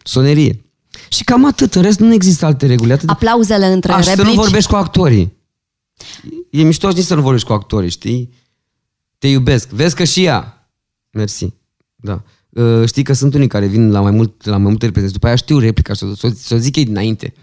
[0.02, 0.64] sonerie.
[1.08, 2.92] Și cam atât, în rest nu există alte reguli.
[2.92, 4.34] Atât Aplauzele între Aș să replici.
[4.34, 5.32] nu vorbești cu actorii.
[6.50, 8.30] E mișto nici să nu vorbești cu actorii, știi?
[9.18, 9.68] Te iubesc.
[9.68, 10.70] Vezi că și ea.
[11.10, 11.54] Mersi.
[11.96, 12.22] Da.
[12.48, 15.14] Uh, știi că sunt unii care vin la mai, mult, la mai multe reprezenți.
[15.14, 17.34] După aia știu replica și o să o zic ei dinainte.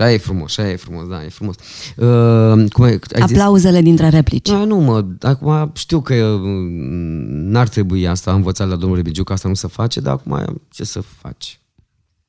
[0.00, 1.54] Și aia e frumos, și aia e frumos, da, e frumos.
[1.96, 3.36] Uh, cum ai, ai zis?
[3.36, 4.48] Aplauzele dintre replici.
[4.50, 6.40] Nu, nu mă, acum știu că uh,
[7.28, 10.60] n-ar trebui asta, am învățat la domnul Rebigiu că asta nu se face, dar acum
[10.72, 11.60] ce să faci?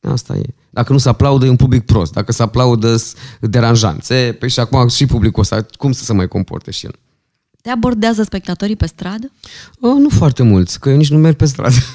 [0.01, 0.41] Asta e.
[0.69, 2.13] Dacă nu se aplaudă, e un public prost.
[2.13, 4.09] Dacă se aplaudă, s- deranjant.
[4.09, 6.95] E, păi și acum și publicul ăsta, cum să se mai comporte și el?
[7.61, 9.31] Te abordează spectatorii pe stradă?
[9.79, 11.75] Oh, nu foarte mulți, că eu nici nu merg pe stradă.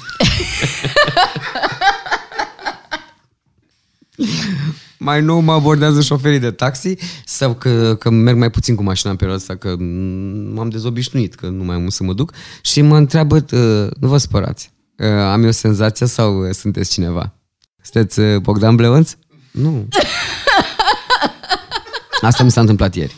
[4.99, 6.95] mai nou mă abordează șoferii de taxi
[7.25, 11.35] sau că, că merg mai puțin cu mașina în perioada asta, că mm, m-am dezobișnuit,
[11.35, 14.71] că nu mai am unde să mă duc și mă întreabă, uh, nu vă spărați,
[14.97, 17.33] uh, am eu senzația sau uh, sunteți cineva?
[17.81, 19.13] Sunteți uh, Bogdan Blevănț?
[19.51, 19.87] Nu.
[22.21, 23.15] Asta mi s-a întâmplat ieri.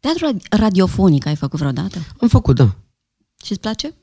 [0.00, 1.98] Teatru radiofonic ai făcut vreodată?
[2.20, 2.74] Am făcut, da.
[3.44, 3.94] Și îți place?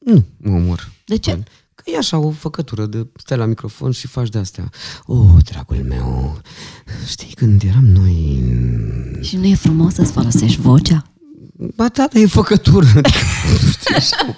[0.00, 0.92] Nu, mă omor.
[1.04, 1.42] De ce?
[1.84, 4.70] Că e așa o făcătură de stai la microfon și faci de astea.
[5.06, 6.40] Oh, dragul meu,
[7.08, 8.38] știi când eram noi...
[8.42, 11.04] în- Și nu e frumos să-ți folosești vocea?
[11.76, 12.86] Ba da, dar e făcătură.
[13.62, 14.36] Nu știi, așa.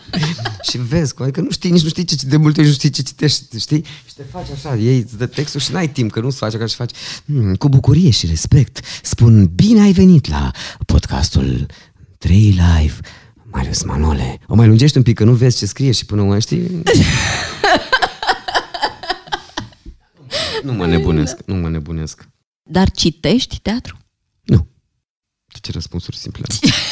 [0.63, 2.91] și vezi, că- adică nu știi, nici nu știi ce, de multe ori nu știi
[2.91, 3.85] ce citești, știi?
[4.07, 6.67] Și te faci așa, iei, îți dă textul și n-ai timp, că nu-ți face ca
[6.67, 6.91] și faci.
[7.27, 10.51] Hmm, cu bucurie și respect spun bine ai venit la
[10.87, 11.67] podcastul
[12.19, 12.95] 3 Live.
[13.57, 14.39] Marius Manole.
[14.47, 16.83] O mai lungești un pic, că nu vezi ce scrie și până mai știi...
[20.63, 22.29] nu mă nebunesc, nu mă nebunesc.
[22.63, 23.97] Dar citești teatru?
[24.43, 24.67] Nu.
[25.53, 26.45] De ce răspunsuri simple?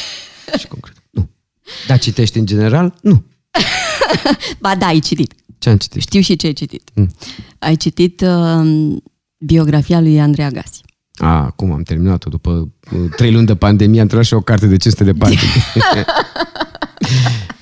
[0.59, 0.95] și concret.
[1.09, 1.29] Nu.
[1.87, 2.95] Dar citești în general?
[3.01, 3.23] Nu.
[4.61, 5.33] Ba da, ai citit.
[5.57, 6.01] Ce am citit?
[6.01, 6.89] Știu și ce ai citit.
[6.93, 7.11] Mm.
[7.59, 8.95] Ai citit uh,
[9.37, 10.81] biografia lui Andrei Agassi.
[11.15, 12.29] A, acum am terminat-o.
[12.29, 15.51] După uh, trei luni de pandemie am tras și o carte de 500 de pagini.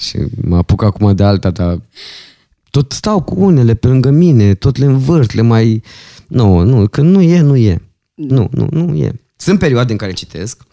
[0.03, 1.81] și mă apuc acum de alta, dar
[2.69, 5.83] tot stau cu unele pe lângă mine, tot le învârt, le mai...
[6.27, 7.81] Nu, nu, că nu e, nu e.
[8.13, 9.21] Nu, nu, nu e.
[9.35, 10.63] Sunt perioade în care citesc,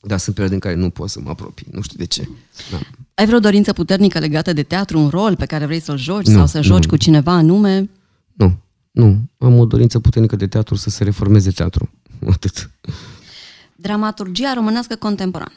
[0.00, 1.66] dar sunt perioade în care nu pot să mă apropii.
[1.70, 2.28] Nu știu de ce.
[2.70, 2.78] Da.
[3.14, 6.36] Ai vreo dorință puternică legată de teatru, un rol pe care vrei să-l joci Nu,
[6.36, 6.88] sau să joci nu.
[6.88, 7.90] cu cineva anume?
[8.32, 8.58] Nu,
[8.90, 9.18] nu.
[9.38, 11.90] Am o dorință puternică de teatru să se reformeze teatru.
[12.32, 12.70] Atât.
[13.76, 15.52] Dramaturgia românească contemporană.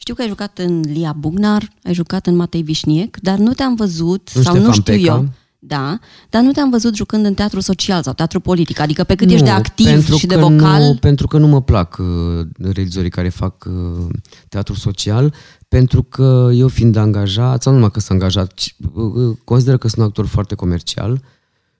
[0.00, 3.74] Știu că ai jucat în Lia Bugnar, ai jucat în Matei Vișniec, dar nu te-am
[3.74, 5.14] văzut, În sau nu Ștefan știu Peca.
[5.14, 5.28] eu,
[5.58, 5.98] da,
[6.30, 9.44] dar nu te-am văzut jucând în teatru social sau teatru politic, adică pe cât ești
[9.44, 12.46] de Nu, activ pentru și de că vocal, Nu, pentru că nu mă plac uh,
[12.72, 14.06] realizorii care fac uh,
[14.48, 15.34] teatru social,
[15.68, 19.88] pentru că eu fiind angajat, sau nu numai că sunt angajat, ci, uh, consider că
[19.88, 21.22] sunt un actor foarte comercial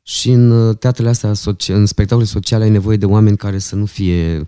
[0.03, 3.77] și în uh, teatrele astea, soci- în spectacole sociale ai nevoie de oameni care să
[3.77, 4.47] nu fie, um,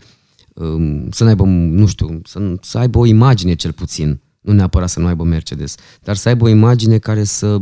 [1.10, 5.00] să n-aibă, nu știu, să, nu- să aibă o imagine cel puțin, nu neapărat să
[5.00, 7.58] nu aibă Mercedes, dar să aibă o imagine care să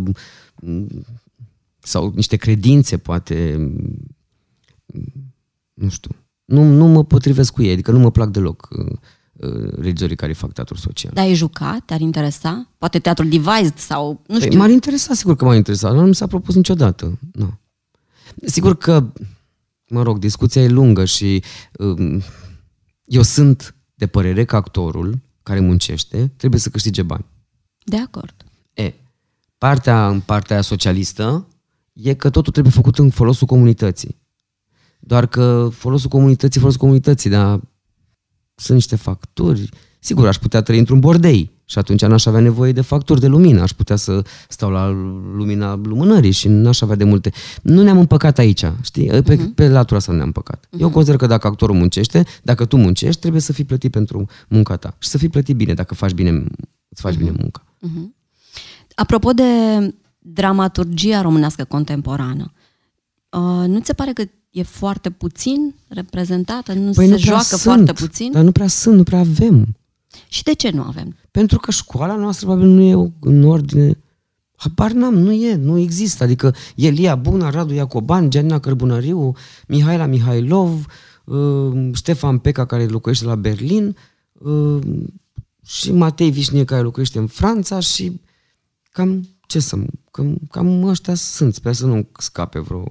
[1.79, 3.71] sau niște credințe, poate,
[5.75, 6.11] nu știu,
[6.45, 8.97] nu, nu mă potrivesc cu ei, adică nu mă plac deloc uh,
[9.33, 11.13] uh, regizorii care fac teatru social.
[11.15, 12.69] dar ai jucat, te-ar interesa?
[12.79, 14.59] Poate teatru devised sau, nu Păi, știu.
[14.59, 17.19] m-ar interesa, sigur că m-ar interesa, dar nu mi s-a propus niciodată.
[17.33, 17.59] Nu.
[18.45, 19.07] Sigur că,
[19.89, 21.43] mă rog, discuția e lungă și
[21.79, 22.23] um,
[23.11, 27.25] eu sunt de părere că actorul care muncește trebuie să câștige bani.
[27.85, 28.35] De acord.
[28.75, 28.95] E,
[29.59, 31.47] partea, în partea aia socialistă
[31.93, 34.17] e că totul trebuie făcut în folosul comunității.
[34.99, 37.61] Doar că folosul comunității, folosul comunității, dar
[38.55, 39.69] sunt niște facturi.
[40.01, 43.63] Sigur, aș putea trăi într-un bordei și atunci n-aș avea nevoie de facturi de lumină.
[43.63, 44.89] Aș putea să stau la
[45.37, 47.33] lumina lumânării și n-aș avea de multe.
[47.63, 49.07] Nu ne-am împăcat aici, știi?
[49.07, 49.55] Pe, uh-huh.
[49.55, 50.67] pe latura asta nu ne-am împăcat.
[50.67, 50.81] Uh-huh.
[50.81, 54.77] Eu consider că dacă actorul muncește, dacă tu muncești, trebuie să fii plătit pentru munca
[54.77, 54.95] ta.
[54.99, 56.45] Și să fii plătit bine dacă faci bine,
[56.89, 57.19] îți faci uh-huh.
[57.19, 57.65] bine munca.
[58.95, 59.43] Apropo de
[60.19, 62.53] dramaturgia românească contemporană,
[63.31, 66.73] uh, nu ți se pare că e foarte puțin reprezentată?
[66.73, 68.33] Nu Păi se nu prea joacă sunt, foarte puțin?
[68.33, 69.75] Dar nu prea sunt, nu prea avem.
[70.29, 71.17] Și de ce nu avem?
[71.31, 73.99] Pentru că școala noastră probabil nu e în ordine.
[74.57, 76.25] Habar n-am, nu e, nu există.
[76.25, 79.33] Adică Elia Buna, Radu Iacoban, Gianina Cărbunariu,
[79.67, 80.87] Mihaela Mihailov,
[81.25, 83.97] uh, Ștefan Peca care locuiește la Berlin
[84.33, 84.79] uh,
[85.65, 88.21] și Matei Vișnie care locuiește în Franța și
[88.93, 89.77] cam ce să...
[90.11, 92.85] Cam, cam ăștia sunt, sper să nu scape vreo...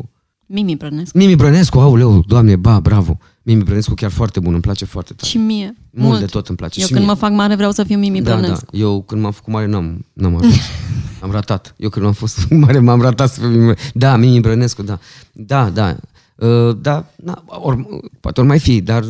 [0.46, 1.18] Mimi Brănescu.
[1.18, 3.18] Mimi Brănescu, auleu, doamne, ba, bravo.
[3.50, 5.30] Mimi Brănescu chiar foarte bun, îmi place foarte tare.
[5.30, 5.76] Și mie.
[5.92, 6.80] Mult, de tot îmi place.
[6.80, 7.14] Eu și când mie.
[7.14, 8.66] mă fac mare vreau să fiu Mimi Da, Brănescu.
[8.72, 8.78] da.
[8.78, 10.56] Eu când m-am făcut mare n-am, n-am ajuns.
[11.22, 11.74] am ratat.
[11.78, 15.00] Eu când am fost mare m-am ratat să fiu Mimi Da, Mimi Brănescu, da.
[15.32, 15.96] Da, da.
[16.36, 17.86] Uh, da, na, or,
[18.20, 19.04] poate or mai fi, dar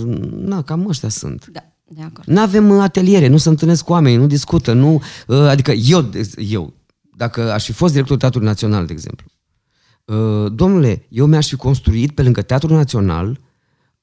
[0.45, 1.49] na, cam ăștia sunt.
[1.51, 2.27] Da, de acord.
[2.27, 5.01] Nu avem ateliere, nu se întâlnesc cu oameni, nu discută, nu...
[5.27, 6.73] uh, Adică eu, eu,
[7.17, 9.25] dacă aș fi fost directorul Teatrului Național, de exemplu,
[10.05, 13.39] uh, domnule, eu mi-aș fi construit pe lângă Teatrul Național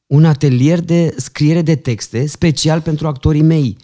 [0.07, 3.77] un atelier de scriere de texte special pentru actorii mei.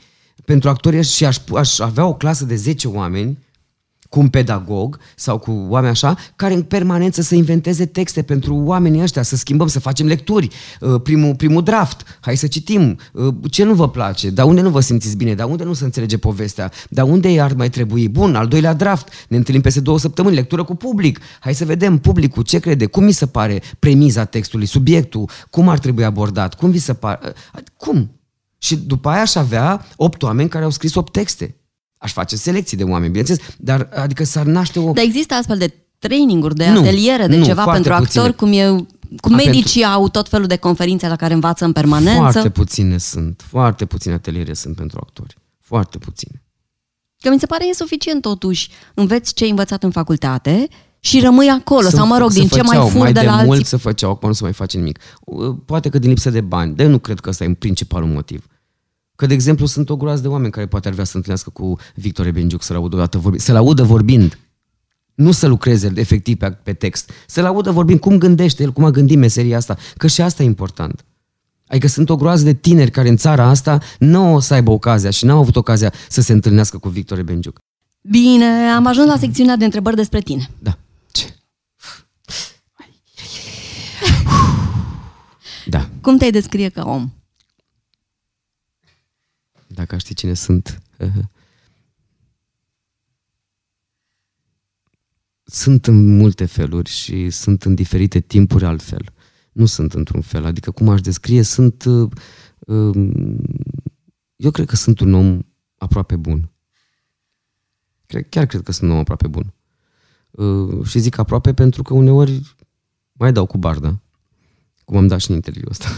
[0.45, 3.39] Pentru actorii și aș, aș avea o clasă de 10 oameni
[4.13, 9.03] cu un pedagog sau cu oameni așa, care în permanență să inventeze texte pentru oamenii
[9.03, 10.49] ăștia, să schimbăm, să facem lecturi,
[10.81, 14.71] Uh, primul, primul draft, hai să citim, Uh, ce nu vă place, dar unde nu
[14.71, 18.35] vă simțiți bine, dar unde nu se înțelege povestea, dar unde ar mai trebui, bun,
[18.35, 22.43] al doilea draft, ne întâlnim peste două săptămâni, lectură cu public, hai să vedem publicul
[22.43, 26.79] ce crede, cum mi se pare premiza textului, subiectul, cum ar trebui abordat, cum vi
[26.79, 28.21] se pare, Uh, cum?
[28.59, 31.57] Și după aia aș avea opt oameni care au scris opt texte.
[32.03, 34.93] Aș face selecții de oameni, bineînțeles, dar adică s-ar naște o...
[34.93, 38.23] Dar există astfel de traininguri, de Nu, ateliere, de nu, ceva foarte pentru puține.
[38.23, 38.85] actori, cum e
[39.21, 42.19] cum A, medicii au tot felul de conferințe la care învață în permanență.
[42.21, 45.37] Foarte puține sunt, foarte puține ateliere sunt pentru actori.
[45.61, 46.43] Foarte puține.
[47.21, 48.71] Că mi se pare insuficient totuși.
[48.95, 50.69] Înveți ce ai învățat în facultate
[51.01, 51.89] și rămâi acolo.
[51.89, 53.49] Să- sau mă rog, să din ce mai făceau, fur mai de de la mult
[53.51, 53.65] alții.
[53.65, 54.99] să făceau, acum nu se mai face nimic.
[55.25, 58.09] Uh, Poate că din lipsă de bani, dar eu nu cred că ăsta e principalul
[58.09, 58.47] motiv.
[59.23, 61.79] Că, de exemplu, sunt o groază de oameni care poate ar vrea să întâlnească cu
[61.95, 64.39] Victor Benjuc, să-l audă odată vorbind, să-l audă vorbind.
[65.15, 67.11] Nu să lucreze efectiv pe, pe text.
[67.27, 69.77] Să-l audă vorbind cum gândește el, cum a gândit meseria asta.
[69.97, 71.05] Că și asta e important.
[71.67, 75.11] Adică sunt o groază de tineri care în țara asta nu o să aibă ocazia
[75.11, 77.59] și n-au avut ocazia să se întâlnească cu Victor Benjuc.
[78.01, 80.51] Bine, am ajuns la secțiunea de întrebări despre tine.
[80.59, 80.79] Da.
[81.13, 81.35] Ce?
[85.67, 85.89] Da.
[86.01, 87.11] Cum te-ai descrie ca om?
[89.75, 90.83] Dacă aș ști cine sunt.
[95.45, 99.13] Sunt în multe feluri și sunt în diferite timpuri altfel.
[99.53, 100.45] Nu sunt într-un fel.
[100.45, 101.85] Adică cum aș descrie, sunt...
[101.85, 102.11] uh,
[102.59, 103.41] um,
[104.37, 105.39] Eu cred că sunt un om
[105.77, 106.51] aproape bun.
[108.07, 109.55] Cred, chiar cred că sunt un om aproape bun.
[110.31, 112.57] Uh, Și zic aproape pentru că uneori
[113.13, 114.01] mai dau cu barda.
[114.85, 115.89] Cum am dat și în interviul ăsta.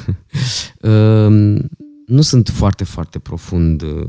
[2.09, 4.07] Um, nu sunt foarte, foarte profund uh,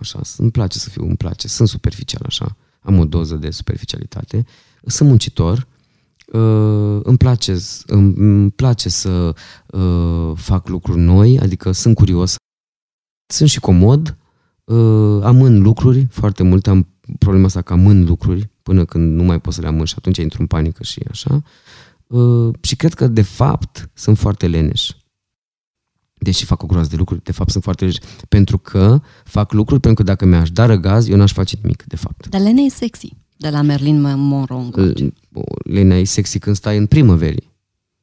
[0.00, 4.44] așa, îmi place să fiu, îmi place, sunt superficial așa, am o doză de superficialitate,
[4.86, 5.66] sunt muncitor,
[6.26, 7.56] uh, îmi place,
[7.86, 9.34] îmi, îmi place să
[9.66, 12.34] uh, fac lucruri noi, adică sunt curios,
[13.32, 14.16] sunt și comod,
[14.64, 16.86] uh, amân lucruri foarte multe, am
[17.18, 20.16] problema asta că amân lucruri până când nu mai pot să le amân și atunci
[20.18, 21.42] intru în panică și așa.
[22.06, 24.90] Uh, și cred că, de fapt, sunt foarte leneș.
[26.22, 27.98] Deși fac o groază de lucruri, de fapt sunt foarte leneș.
[28.28, 31.96] Pentru că fac lucruri pentru că dacă mi-aș da răgaz, eu n-aș face nimic, de
[31.96, 32.28] fapt.
[32.28, 34.60] Dar Lene e sexy, de la Merlin Monroe.
[34.62, 35.12] încoace.
[35.64, 37.50] Lena e sexy când stai în primăverii.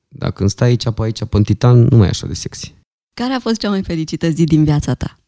[0.07, 2.76] Dar când stai aici, pe aici, pe în titan, nu mai e așa de sexy.
[3.13, 5.20] Care a fost cea mai fericită zi din viața ta?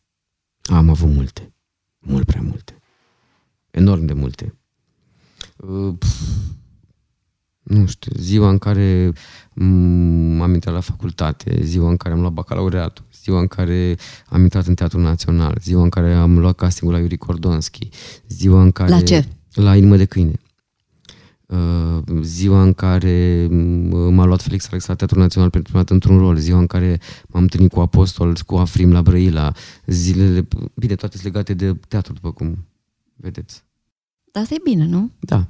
[0.64, 1.54] Am avut multe.
[2.00, 2.82] Mult prea multe.
[3.72, 4.54] Enorm de multe.
[5.58, 6.20] Uh, pf,
[7.70, 9.12] Nu știu, ziua în care
[9.54, 13.98] mm, am intrat la facultate, ziua în care am luat bacalaureatul, ziua în care
[14.28, 17.90] am intrat în Teatrul Național, ziua în care am luat castingul la Yuri Cordonski,
[18.28, 18.90] ziua în care...
[18.90, 19.28] La ce?
[19.54, 20.34] La Inimă de Câine.
[21.46, 25.94] Uh, ziua în care mm, m-a luat Felix Alex la Teatrul Național pentru prima dată
[25.94, 29.52] într-un rol, ziua în care m-am întâlnit cu Apostol, cu Afrim la Brăila,
[29.86, 32.66] zilele, bine, toate sunt legate de teatru, după cum
[33.16, 33.64] vedeți.
[34.32, 35.12] Dar asta e bine, nu?
[35.20, 35.48] Da.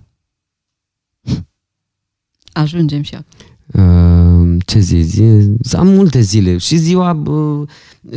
[2.60, 3.28] Ajungem și acum.
[4.53, 4.99] Uh, ce zi?
[5.01, 5.24] zi?
[5.76, 6.57] Am multe zile.
[6.57, 7.12] Și ziua...
[7.14, 7.68] Uh,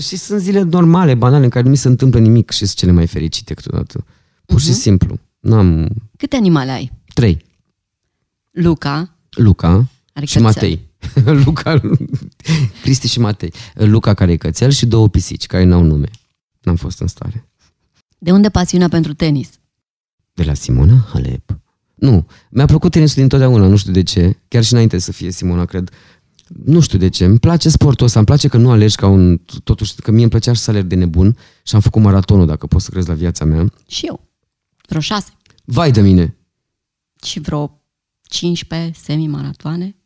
[0.00, 2.92] și sunt zile normale, banale, în care nu mi se întâmplă nimic și sunt cele
[2.92, 4.04] mai fericite câteodată.
[4.46, 4.78] Pur și Mhm.
[4.78, 5.18] simplu.
[5.40, 5.88] N-am...
[6.16, 6.92] Câte animale ai?
[7.14, 7.44] Trei.
[8.50, 10.42] Luca, Luca are și cățel.
[10.52, 10.80] Matei.
[11.44, 11.80] Luca,
[12.82, 13.52] Cristi și Matei.
[13.74, 16.08] Luca care e cățel și două pisici care n-au nume.
[16.60, 17.48] N-am fost în stare.
[18.18, 19.50] De unde pasiunea pentru tenis?
[20.32, 21.58] De la Simona Halep.
[22.02, 24.36] Nu, mi-a plăcut tenisul dintotdeauna, nu știu de ce.
[24.48, 25.90] Chiar și înainte să fie Simona, cred.
[26.64, 27.24] Nu știu de ce.
[27.24, 29.40] Îmi place sportul ăsta, îmi place că nu alegi ca un...
[29.64, 32.66] Totuși, că mie îmi plăcea și să alerg de nebun și am făcut maratonul, dacă
[32.66, 33.72] poți să crezi la viața mea.
[33.86, 34.28] Și eu.
[34.88, 35.30] Vreo șase.
[35.64, 36.36] Vai de mine!
[37.24, 37.80] Și vreo
[38.22, 39.96] 15 semi-maratoane.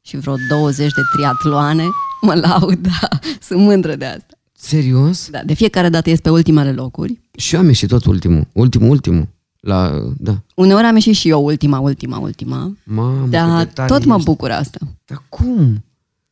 [0.00, 1.84] Și vreo 20 de triatloane.
[2.20, 3.08] Mă laud, da.
[3.48, 4.38] Sunt mândră de asta.
[4.52, 5.30] Serios?
[5.30, 7.20] Da, de fiecare dată ies pe ultimele locuri.
[7.36, 8.48] Și eu am ieșit tot ultimul.
[8.52, 9.28] Ultimul, ultimul.
[9.64, 10.42] La, da.
[10.54, 12.76] Uneori am ieșit și eu ultima, ultima, ultima.
[12.84, 14.24] Mamă, Dar cât de tare tot mă ești.
[14.26, 14.78] bucur asta.
[15.04, 15.84] Dar cum?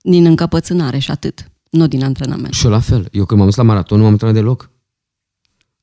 [0.02, 1.50] Din încăpățânare și atât.
[1.70, 2.52] Nu din antrenament.
[2.52, 3.08] Și eu la fel.
[3.12, 4.70] Eu când m-am dus la maraton nu m-am antrenat deloc.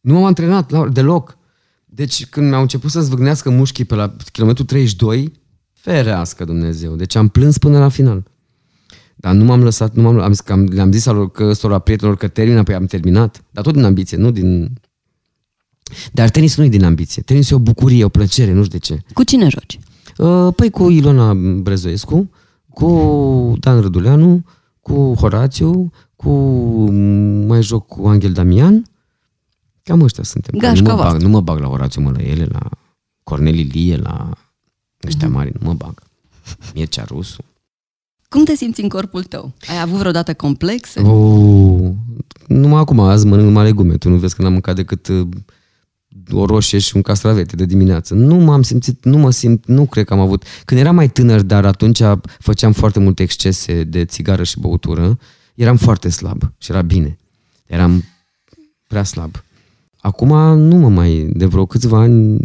[0.02, 1.38] Nu m-am antrenat la, deloc.
[1.86, 5.32] Deci când mi-au început să zvâgnească mușchii pe la kilometru 32,
[5.74, 6.96] ferească Dumnezeu.
[6.96, 8.24] Deci am plâns până la final.
[9.16, 11.80] Dar nu m-am lăsat, nu m-am, am, zis că am, le-am zis alor că ăstora
[11.80, 13.44] prietenilor că termin, apoi am terminat.
[13.52, 14.80] Dar tot din ambiție, nu din...
[16.12, 17.22] Dar tenisul nu e din ambiție.
[17.22, 19.02] Tenisul e o bucurie, o plăcere, nu știu de ce.
[19.14, 19.80] Cu cine joci?
[20.18, 22.30] Uh, Păi cu Ilona Brezoescu,
[22.70, 22.88] cu
[23.60, 24.44] Dan Răduleanu,
[24.82, 26.30] cu Horațiu, cu
[27.48, 28.84] mai joc cu Angel Damian.
[29.84, 30.60] Cam ăștia suntem.
[30.60, 31.18] Că Gașca nu, mă voastră.
[31.18, 32.60] bag, nu mă bag la Horațiu Mălăiele, la
[33.24, 34.30] Cornel Ilie, la
[35.08, 35.36] ăștia Mhm.
[35.36, 36.02] mari, nu mă bag.
[36.76, 37.44] Mircea Rusu.
[38.30, 39.54] Cum te simți în corpul tău?
[39.70, 41.00] Ai avut vreodată complexe?
[41.02, 41.90] Oh,
[42.48, 43.98] numai acum, azi mănânc numai legume.
[43.98, 45.28] Tu nu vezi că n-am mâncat decât uh,
[46.32, 48.14] o roșie și un castravete de dimineață.
[48.14, 50.44] Nu m-am simțit, nu mă simt, nu cred că am avut.
[50.66, 52.02] Când eram mai tânăr, dar atunci
[52.40, 55.20] făceam foarte multe excese de țigară și băutură,
[55.56, 57.18] eram foarte slab și era bine.
[57.66, 58.04] Eram
[58.88, 59.44] prea slab.
[59.98, 62.38] Acum nu mă mai, de vreo câțiva ani,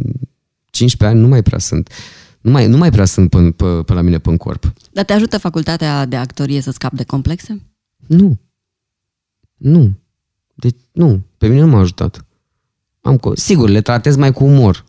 [0.70, 1.91] 15 ani, nu mai prea sunt.
[2.41, 4.72] Nu mai, nu mai prea sunt pe, pe, pe la mine pe în corp.
[4.93, 7.62] Dar te ajută facultatea de actorie să scapi de complexe?
[8.07, 8.39] Nu.
[9.57, 9.93] Nu.
[10.55, 11.22] Deci, nu.
[11.39, 12.25] Pe mine nu m-a ajutat.
[13.05, 14.85] Am, co- sigur, le tratez mai cu umor.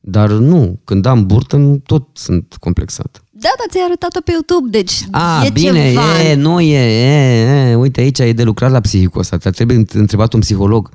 [0.00, 0.80] Dar nu.
[0.84, 3.22] Când am burtă, tot sunt complexat.
[3.30, 6.20] Da, dar ți-ai arătat-o pe YouTube, deci A, e bine, ceva.
[6.22, 9.84] e, nu e, e, e, uite aici e de lucrat la psihicul ăsta, te trebuie
[9.92, 10.90] întrebat un psiholog.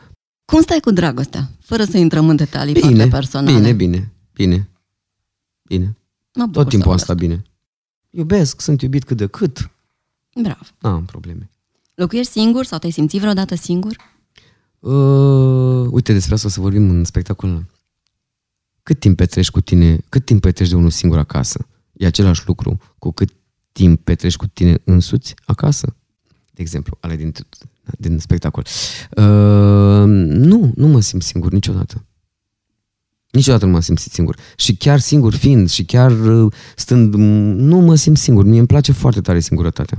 [0.46, 1.50] Cum stai cu dragostea?
[1.60, 3.58] Fără să intrăm în detalii foarte Bine, personale.
[3.58, 4.70] bine, bine, bine,
[5.64, 5.98] bine.
[6.34, 7.44] Mă bucur Tot timpul să am aud stat bine.
[8.10, 9.58] Iubesc, sunt iubit cât de cât.
[9.58, 9.72] asta.
[10.42, 10.60] Bravo.
[10.80, 11.50] N-am probleme.
[11.96, 13.96] Locuiești singur sau te-ai simțit vreodată singur?
[14.86, 17.66] Uh, uite, despre asta o să vorbim în spectacol.
[18.84, 21.68] Cât timp petreci cu tine, cât timp petreci de unul singur acasă?
[21.94, 23.34] E același lucru cu cât
[23.72, 25.96] timp petreci cu tine însuți acasă?
[26.52, 27.34] De exemplu, ale din,
[27.98, 28.66] din spectacol.
[29.18, 29.24] Uh,
[30.06, 32.06] nu, nu mă simt singur niciodată.
[33.32, 34.38] Niciodată nu m-am simțit singur.
[34.58, 37.22] Și chiar singur fiind și chiar uh, stând, m,
[37.56, 38.46] nu mă simt singur.
[38.46, 39.98] Mie îmi place foarte tare singurătatea.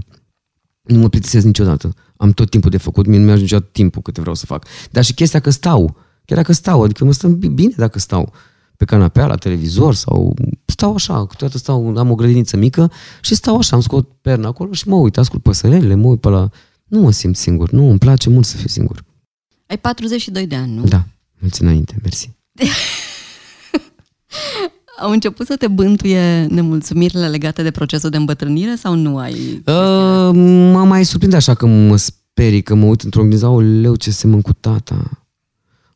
[0.87, 1.95] Nu mă plictisesc niciodată.
[2.17, 4.67] Am tot timpul de făcut, mie nu mi-ajunge niciodată timpul câte vreau să fac.
[4.91, 8.33] Dar și chestia că stau, chiar dacă stau, adică mă stăm bi- bine dacă stau
[8.77, 10.35] pe canapea, la televizor sau
[10.65, 14.73] stau așa, câteodată stau, am o grădiniță mică și stau așa, am scot perna acolo
[14.73, 16.49] și mă uit, ascult păsărelile, mă uit pe la...
[16.85, 19.05] Nu mă simt singur, nu, îmi place mult să fiu singur.
[19.67, 20.85] Ai 42 de ani, nu?
[20.85, 21.05] Da,
[21.39, 22.31] mulți înainte, mersi.
[24.99, 29.63] Au început să te bântuie nemulțumirile legate de procesul de îmbătrânire sau nu ai?
[29.67, 30.31] Uh,
[30.73, 34.41] mă mai surprinde așa că mă sperii, că mă uit într-o oglindă, aoleu, ce semăn
[34.41, 35.27] cu tata.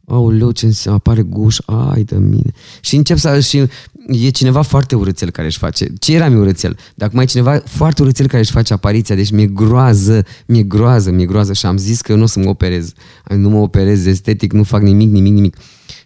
[0.06, 2.52] Aoleu, ce înse- apare guș, ai de mine.
[2.80, 3.40] Și încep să...
[3.40, 3.68] Și
[4.06, 5.92] e cineva foarte urâțel care își face.
[5.98, 6.76] Ce eram eu urâțel?
[6.94, 11.10] Dar acum e cineva foarte urâțel care își face apariția, deci mi-e groază, mi-e groază,
[11.10, 12.92] mi-e groază și am zis că eu nu o să mă operez.
[13.36, 15.56] Nu mă operez estetic, nu fac nimic, nimic, nimic.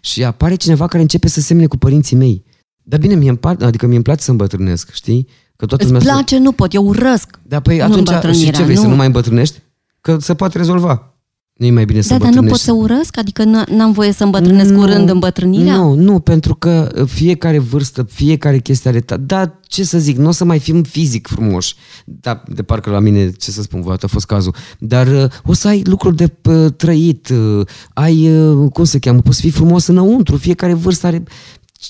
[0.01, 2.43] Și apare cineva care începe să semne cu părinții mei.
[2.87, 5.27] Dar bine, mie îmi par, adică mie îmi place să îmbătrânesc, știi?
[5.55, 6.37] Că toată Îți lumea se- place?
[6.37, 7.39] Nu pot, eu urăsc.
[7.47, 8.89] da, păi Nu atunci și îmbătrânirea, ce vrei, să nu.
[8.89, 9.59] nu mai îmbătrânești?
[10.01, 11.09] Că se poate rezolva.
[11.53, 12.65] Nu e mai bine să Da, dar nu pot îmbătrânești.
[12.87, 13.17] să urăsc?
[13.17, 15.75] Adică n- n-am voie să îmbătrânesc Nu, curând îmbătrânirea?
[15.75, 19.17] Nu, nu, pentru că uh, fiecare vârstă, fiecare chestie are ta.
[19.17, 21.75] Da, ce să zic, nu o să mai fim fizic frumoși.
[22.05, 24.55] Da, de parcă la mine, ce să spun, voi a fost cazul.
[24.79, 29.19] Dar uh, o să ai lucruri de uh, trăit, uh, ai, uh, cum se cheamă,
[29.21, 31.23] poți fi frumos înăuntru, fiecare vârstă are...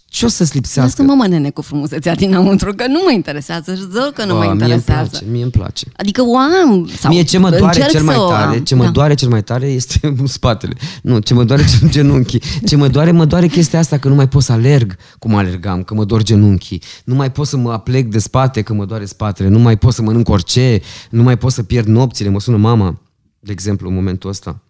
[0.05, 1.01] Ce o să-ți lipsească?
[1.01, 4.39] Lasă-mă mă nene cu frumusețea dinăuntru, că nu mă interesează, își zău că nu mă
[4.39, 5.09] Bă, Mie îmi interesează.
[5.09, 5.86] place, mie îmi place.
[5.95, 6.88] Adică o am.
[6.99, 8.63] Sau Mie ce mă doare încerc cel mai să o tare, am.
[8.63, 8.89] ce mă Da.
[8.89, 10.73] doare cel mai tare este spatele.
[11.01, 12.41] Nu, ce mă doare ce genunchii.
[12.65, 15.83] Ce mă doare, mă doare chestia asta că nu mai pot să alerg cum alergam,
[15.83, 16.81] că mă dor genunchii.
[17.05, 19.49] Nu mai pot să mă aplec de spate că mă doare spatele.
[19.49, 20.81] Nu mai pot să mănânc orice.
[21.09, 22.29] Nu mai pot să pierd nopțile.
[22.29, 23.01] Mă sună mama,
[23.39, 24.61] de exemplu, în momentul ăsta.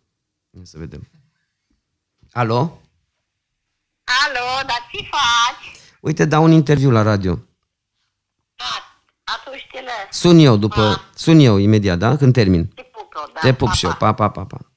[0.52, 1.08] Ia să vedem.
[2.32, 2.80] Alo?
[4.06, 5.78] Alo, dar ce faci?
[6.02, 7.40] Uite, dau un interviu la radio.
[8.56, 10.20] Da, atunci te lăs.
[10.20, 12.18] Sun eu după, sun eu imediat, da?
[12.18, 12.66] Când termin.
[12.66, 13.40] Te pup eu, da.
[13.40, 13.92] Te pup pa, și eu.
[13.92, 14.14] pa.
[14.14, 14.70] Pa, pa, pa, pa.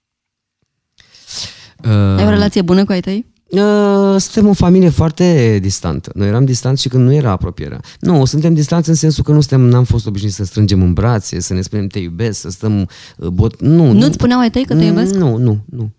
[2.17, 3.27] Ai o relație bună cu ai tăi?
[3.49, 6.11] Uh, Suntem o familie foarte distantă.
[6.15, 7.81] Noi eram distanți și când nu era apropierea.
[8.01, 11.41] Nu, suntem distanți în sensul că nu suntem, n-am fost obișnuiți să strângem în brațe,
[11.41, 12.81] să ne spunem te iubesc, să stăm
[13.17, 13.61] uh, bot...
[13.61, 15.15] Nu, Nu-ți spuneau ai tăi că te iubesc?
[15.15, 15.91] Nu, nu, nu,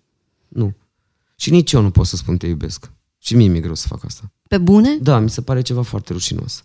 [0.47, 0.73] nu.
[1.35, 2.91] Și nici eu nu pot să spun te iubesc.
[3.29, 4.31] Și mie mi-e greu să fac asta.
[4.47, 4.97] Pe bune?
[5.01, 6.63] Da, mi se pare ceva foarte rușinos.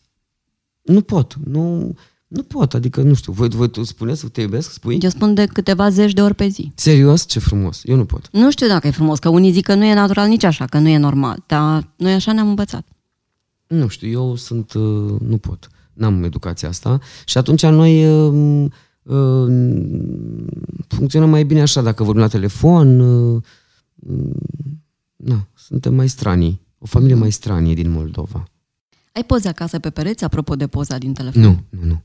[0.82, 1.94] Nu pot, nu,
[2.26, 4.98] Nu pot, adică nu știu, voi, voi tu spuneți să te iubesc, spui?
[5.00, 6.72] Eu spun de câteva zeci de ori pe zi.
[6.74, 7.26] Serios?
[7.26, 7.80] Ce frumos.
[7.84, 8.28] Eu nu pot.
[8.32, 10.78] Nu știu dacă e frumos, că unii zic că nu e natural nici așa, că
[10.78, 12.86] nu e normal, dar noi așa ne-am învățat.
[13.66, 15.68] Nu știu, eu sunt, uh, nu pot.
[15.92, 16.98] N-am educația asta.
[17.24, 18.70] Și atunci noi uh,
[19.02, 19.46] uh,
[20.88, 23.00] funcționăm mai bine așa, dacă vorbim la telefon.
[25.24, 26.60] Uh, na, suntem mai stranii.
[26.78, 28.48] O familie mai stranie din Moldova.
[29.12, 31.42] Ai poze acasă pe pereți, apropo de poza din telefon?
[31.42, 32.02] Nu, nu, nu.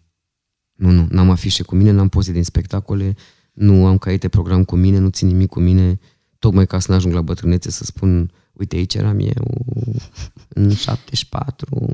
[0.74, 3.16] Nu, nu, n-am afișe cu mine, n-am poze din spectacole,
[3.54, 6.00] nu am caiete program cu mine, nu țin nimic cu mine,
[6.40, 9.66] tocmai ca să n-ajung la bătrânețe să spun, uite, aici eram eu,
[10.48, 11.94] în 74.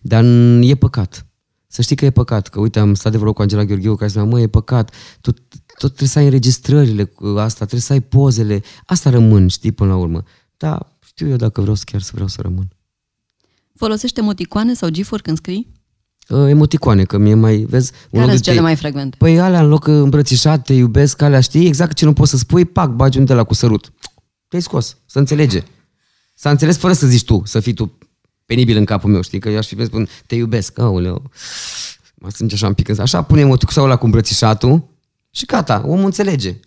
[0.00, 0.24] Dar
[0.60, 1.26] e păcat.
[1.66, 4.10] Să știi că e păcat, că uite, am stat de vreo cu Angela Gheorgheu care
[4.10, 5.38] spunea, mă, e păcat, tot,
[5.78, 9.90] tot trebuie să ai înregistrările cu asta, trebuie să ai pozele, asta rămân, știi, până
[9.90, 10.22] la urmă.
[10.62, 12.68] Da, știu eu dacă vreau să chiar să vreau să rămân.
[13.74, 15.72] Folosește emoticoane sau gifuri când scrii?
[16.28, 17.92] Uh, emoticoane, că mie mai, vezi...
[17.92, 19.16] un Care loc sunt de cele te- mai frecvente?
[19.16, 22.64] Păi alea în loc îmbrățișat, te iubesc, alea știi, exact ce nu poți să spui,
[22.64, 23.92] pac, bagi unde la cu sărut.
[24.48, 25.62] Te-ai scos, să înțelege.
[26.34, 27.98] S-a înțeles fără să zici tu, să fii tu
[28.46, 31.30] penibil în capul meu, știi, că eu aș fi spun, te iubesc, aoleu,
[32.14, 34.88] mă strânge așa un pic, așa pune emoticul sau la cu îmbrățișatul
[35.30, 36.60] și gata, omul înțelege.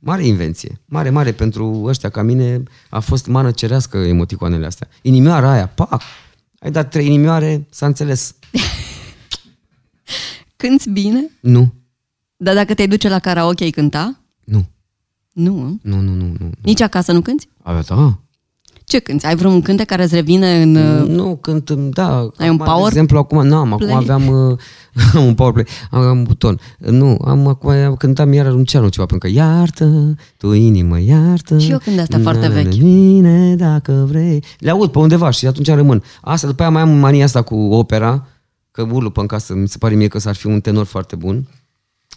[0.00, 4.88] Mare invenție, mare, mare pentru ăștia ca mine a fost mană cerească emoticoanele astea.
[5.02, 6.02] Inimioara aia, pac,
[6.58, 8.34] ai dat trei inimioare, s-a înțeles.
[10.56, 11.30] Cânți bine?
[11.40, 11.72] Nu,
[12.36, 14.20] Dar dacă te duce la karaoke, ai cânta?
[14.44, 14.68] nu,
[15.32, 15.78] Nu.
[15.82, 16.50] nu, nu, nu, nu.
[16.62, 17.48] Nici acasă nu cânti?
[17.62, 18.18] Avea, da,
[18.88, 19.26] Ce cânti?
[19.26, 20.74] Ai vreun cântec care îți revine în...
[20.74, 22.30] uh, Nu, cânt, da.
[22.36, 23.96] Ai un acum, power De exemplu, acum, nu, am, acum play?
[23.96, 24.58] aveam uh,
[25.14, 26.60] am un power play, am, am un buton.
[26.78, 31.58] Nu, am acum am, cântam iar Runceanu ceva, pentru că iartă, tu inimă, iartă.
[31.58, 32.80] Și eu cânt de-astea foarte na, na, vechi.
[32.80, 34.44] Mine, dacă vrei.
[34.58, 36.02] Le aud pe undeva și atunci rămân.
[36.20, 38.26] Asta, după aia mai am mania asta cu opera,
[38.70, 41.16] că urlu pe în casă, mi se pare mie că s-ar fi un tenor foarte
[41.16, 41.48] bun.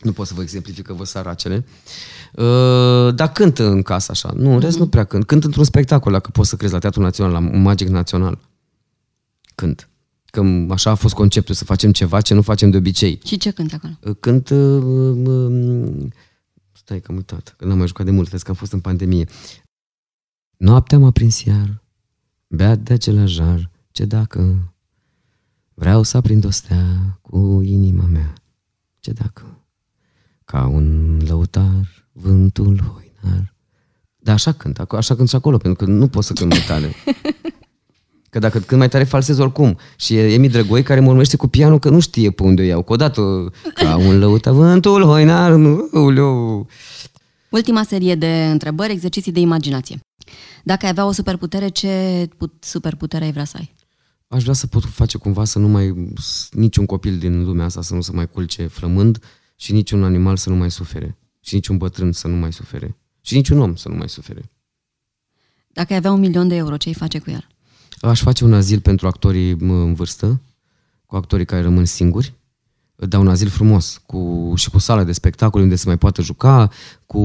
[0.02, 1.56] Nu pot să vă exemplific că vă saracele.
[1.56, 2.21] Uh,
[3.16, 4.32] dar cânt în casă așa.
[4.36, 5.26] Nu, în rest nu prea cânt.
[5.26, 8.40] Cânt într-un spectacol, dacă poți să crezi, la Teatrul Național, la Magic Național.
[9.56, 9.90] Cânt.
[10.26, 13.20] Că așa a fost conceptul, să facem ceva ce nu facem de obicei.
[13.26, 13.94] Și ce cânti acolo?
[14.02, 14.50] Uh, Cânt...
[14.50, 14.82] uh,
[15.28, 16.08] uh,
[16.72, 18.80] Stai că am uitat, că n-am mai jucat de mult, vezi că am fost în
[18.80, 19.28] pandemie.
[20.58, 21.84] Noaptea m-a prins iar,
[22.48, 24.74] beat de același jar, ce dacă
[25.74, 28.34] vreau să aprind o stea cu inima mea,
[29.00, 29.64] ce dacă
[30.46, 33.54] ca un lăutar, vântul hoinar.
[34.16, 36.64] Da, așa cânt, aco- așa cânt și acolo, pentru că nu pot să cânt mai
[36.68, 36.94] tare.
[38.30, 39.78] Că dacă cânt mai tare falsez oricum.
[39.96, 42.66] Și e Emi Drăgoi care mă urmește cu pianul că nu știe pe unde o
[42.66, 42.84] iau.
[42.84, 45.60] Că odată, ca un lăutar, vântul hoinar,
[45.92, 46.68] uleu.
[47.50, 50.00] Ultima serie de întrebări, exerciții de imaginație.
[50.64, 53.76] Dacă ai avea o superputere, ce put- superputere ai vrea să ai?
[54.28, 56.14] Aș vrea să pot face cumva să nu mai,
[56.52, 59.20] niciun copil din lumea asta să nu se mai culce flămând
[59.56, 61.18] și niciun animal să nu mai sufere.
[61.42, 62.96] Și niciun bătrân să nu mai sufere.
[63.22, 64.52] Și niciun om să nu mai sufere.
[65.68, 67.48] Dacă ai avea un milion de euro, ce ai face cu el?
[68.02, 70.42] Aș face un azil pentru actorii mă, în vârstă,
[71.06, 72.34] cu actorii care rămân singuri,
[72.96, 76.70] dar un azil frumos, cu, și cu sală de spectacol unde se mai poată juca,
[77.06, 77.20] cu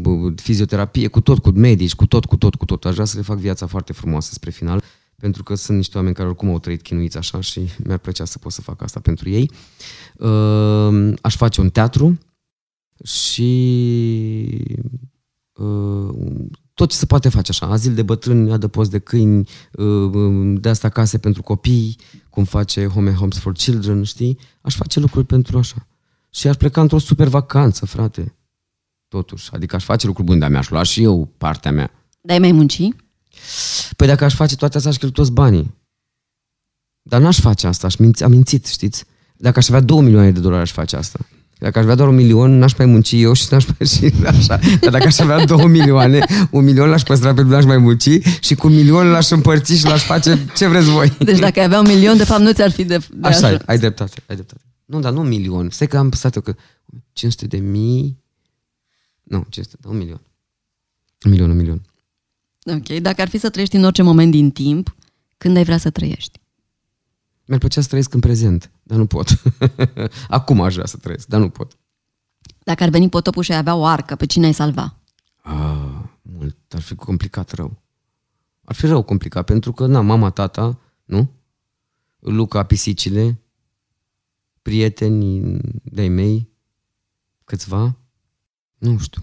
[0.00, 2.84] bă, fizioterapie, cu tot, cu medici, cu tot, cu tot, cu tot.
[2.84, 4.82] Aș vrea să le fac viața foarte frumoasă spre final,
[5.16, 8.38] pentru că sunt niște oameni care oricum au trăit chinuiți așa și mi-ar plăcea să
[8.38, 9.50] pot să fac asta pentru ei.
[10.16, 12.18] Uh, Aș face un teatru
[13.04, 14.74] și
[15.52, 16.14] uh,
[16.74, 20.88] tot ce se poate face așa, azil de bătrâni, adăpost de câini, uh, de asta
[20.88, 21.96] case pentru copii,
[22.30, 24.38] cum face Home and Homes for Children, știi?
[24.60, 25.86] Aș face lucruri pentru așa.
[26.30, 28.36] Și aș pleca într-o super vacanță, frate.
[29.08, 31.90] Totuși, adică aș face lucruri bune, dar mi-aș lua și eu partea mea.
[32.20, 32.88] Dar ai mai munci?
[33.96, 35.74] Păi dacă aș face toate astea, aș cheltui toți banii.
[37.02, 39.04] Dar n-aș face asta, aș minți, am mințit, știți?
[39.36, 41.18] Dacă aș avea două milioane de dolari, aș face asta.
[41.62, 44.58] Dacă aș avea doar un milion, n-aș mai munci eu și n-aș mai și așa.
[44.80, 48.08] Dar dacă aș avea două milioane, un milion l-aș păstra pentru n-aș mai munci
[48.40, 51.12] și cu un milion l-aș împărți și l-aș face ce vreți voi.
[51.18, 53.44] Deci dacă ai avea un milion, de fapt nu ți-ar fi de, de Așa e,
[53.44, 53.62] ajuns.
[53.66, 54.60] ai dreptate, ai dreptate.
[54.84, 55.70] Nu, dar nu un milion.
[55.70, 56.54] Stai că am păsat eu că
[57.12, 58.18] 500 de mii...
[59.22, 60.20] Nu, 500, da, un milion.
[61.24, 61.82] Un milion, un milion.
[62.64, 64.96] Ok, dacă ar fi să trăiești în orice moment din timp,
[65.38, 66.40] când ai vrea să trăiești?
[67.44, 69.28] Mi-ar plăcea să trăiesc în prezent, dar nu pot.
[70.28, 71.76] Acum aș vrea să trăiesc, dar nu pot.
[72.64, 74.96] Dacă ar veni potopul și ai avea o arcă, pe cine ai salva?
[75.42, 76.56] Ah, mult.
[76.68, 77.82] Ar fi complicat rău.
[78.64, 81.28] Ar fi rău complicat, pentru că, na, mama, tata, nu?
[82.18, 83.40] Luca, pisicile,
[84.62, 86.48] prieteni de-ai mei,
[87.44, 87.96] câțiva,
[88.78, 89.22] nu știu.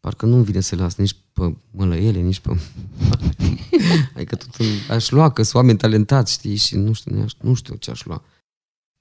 [0.00, 2.50] Parcă nu-mi vine să las nici pe mălăiele, nici pe...
[4.16, 4.66] adică tot în...
[4.88, 8.22] aș lua, că sunt oameni talentați, știi, și nu știu, nu știu ce aș lua.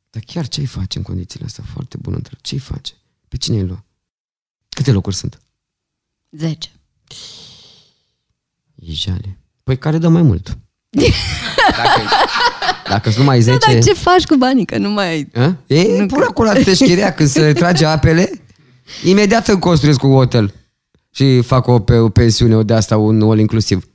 [0.10, 1.64] Dar chiar ce-ai face în condițiile astea?
[1.74, 2.48] Foarte bună întrebare.
[2.48, 2.94] Ce-ai face?
[3.28, 3.84] Pe cine ai lua?
[4.70, 5.42] Câte locuri sunt?
[6.32, 6.70] 10.
[8.76, 9.38] E jale.
[9.64, 10.58] Păi care dă mai mult?
[10.90, 12.02] dacă,
[12.88, 13.58] dacă sunt numai 10...
[13.58, 14.66] Da, dar ce faci cu banii?
[14.66, 15.30] Că nu mai ai...
[15.36, 15.56] A?
[15.68, 18.32] E, Nu pun acolo la teșchirea când se trage apele,
[19.04, 20.54] imediat îmi construiesc un hotel
[21.12, 23.90] și fac o, pe, o pensiune o de asta, un all inclusiv.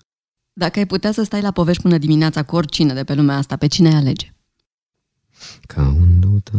[0.56, 3.56] Dacă ai putea să stai la povești până dimineața cu oricine de pe lumea asta,
[3.56, 4.34] pe cine ai alege?
[5.66, 6.58] Ca un lăută.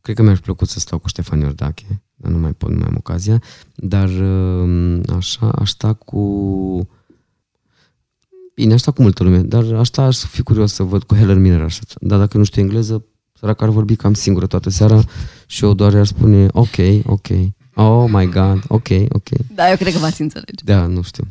[0.00, 2.88] Cred că mi-ar plăcut să stau cu Ștefan Iordache, dar nu mai pot, nu mai
[2.88, 3.42] am ocazia.
[3.74, 6.88] Dar uh, așa, aș sta cu...
[8.54, 11.14] Bine, aș sta cu multă lume, dar aș sta, aș fi curios să văd cu
[11.14, 11.80] Helen Miller așa.
[12.00, 13.04] Dar dacă nu știu engleză,
[13.40, 15.02] săraca ar vorbi cam singură toată seara
[15.46, 17.26] și eu doar ar spune ok, ok,
[17.74, 19.28] oh my god, ok, ok.
[19.54, 20.64] Da, eu cred că v-ați înțelege.
[20.64, 21.24] Da, nu știu.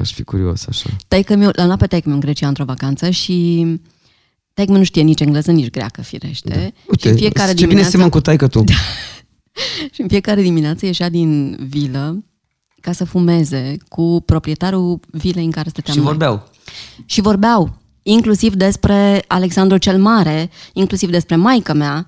[0.00, 0.90] Aș fi curios așa.
[1.08, 3.66] Taică meu, l-am luat pe taică meu în Grecia într-o vacanță și
[4.52, 6.48] taică nu știe nici engleză, nici greacă, firește.
[6.48, 6.60] Da.
[6.60, 8.64] și Uite, în fiecare ce bine dimineață, semăn cu taică tu.
[9.94, 12.24] și în fiecare dimineață ieșea din vilă
[12.80, 16.08] ca să fumeze cu proprietarul vilei în care stăteam Și noi.
[16.10, 16.48] vorbeau.
[17.04, 22.06] Și vorbeau inclusiv despre Alexandru cel Mare, inclusiv despre maica mea.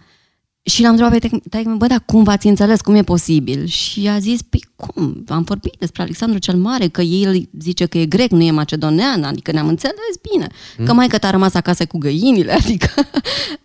[0.65, 3.67] Și l-am întrebat pe taică bă, dar cum v-ați înțeles, cum e posibil?
[3.67, 7.99] Și a zis, păi cum, am vorbit despre Alexandru cel Mare, că el zice că
[7.99, 10.47] e grec, nu e macedonean, adică ne-am înțeles bine.
[10.77, 10.85] Hmm?
[10.85, 12.89] Că maica ta a rămas acasă cu găinile, adică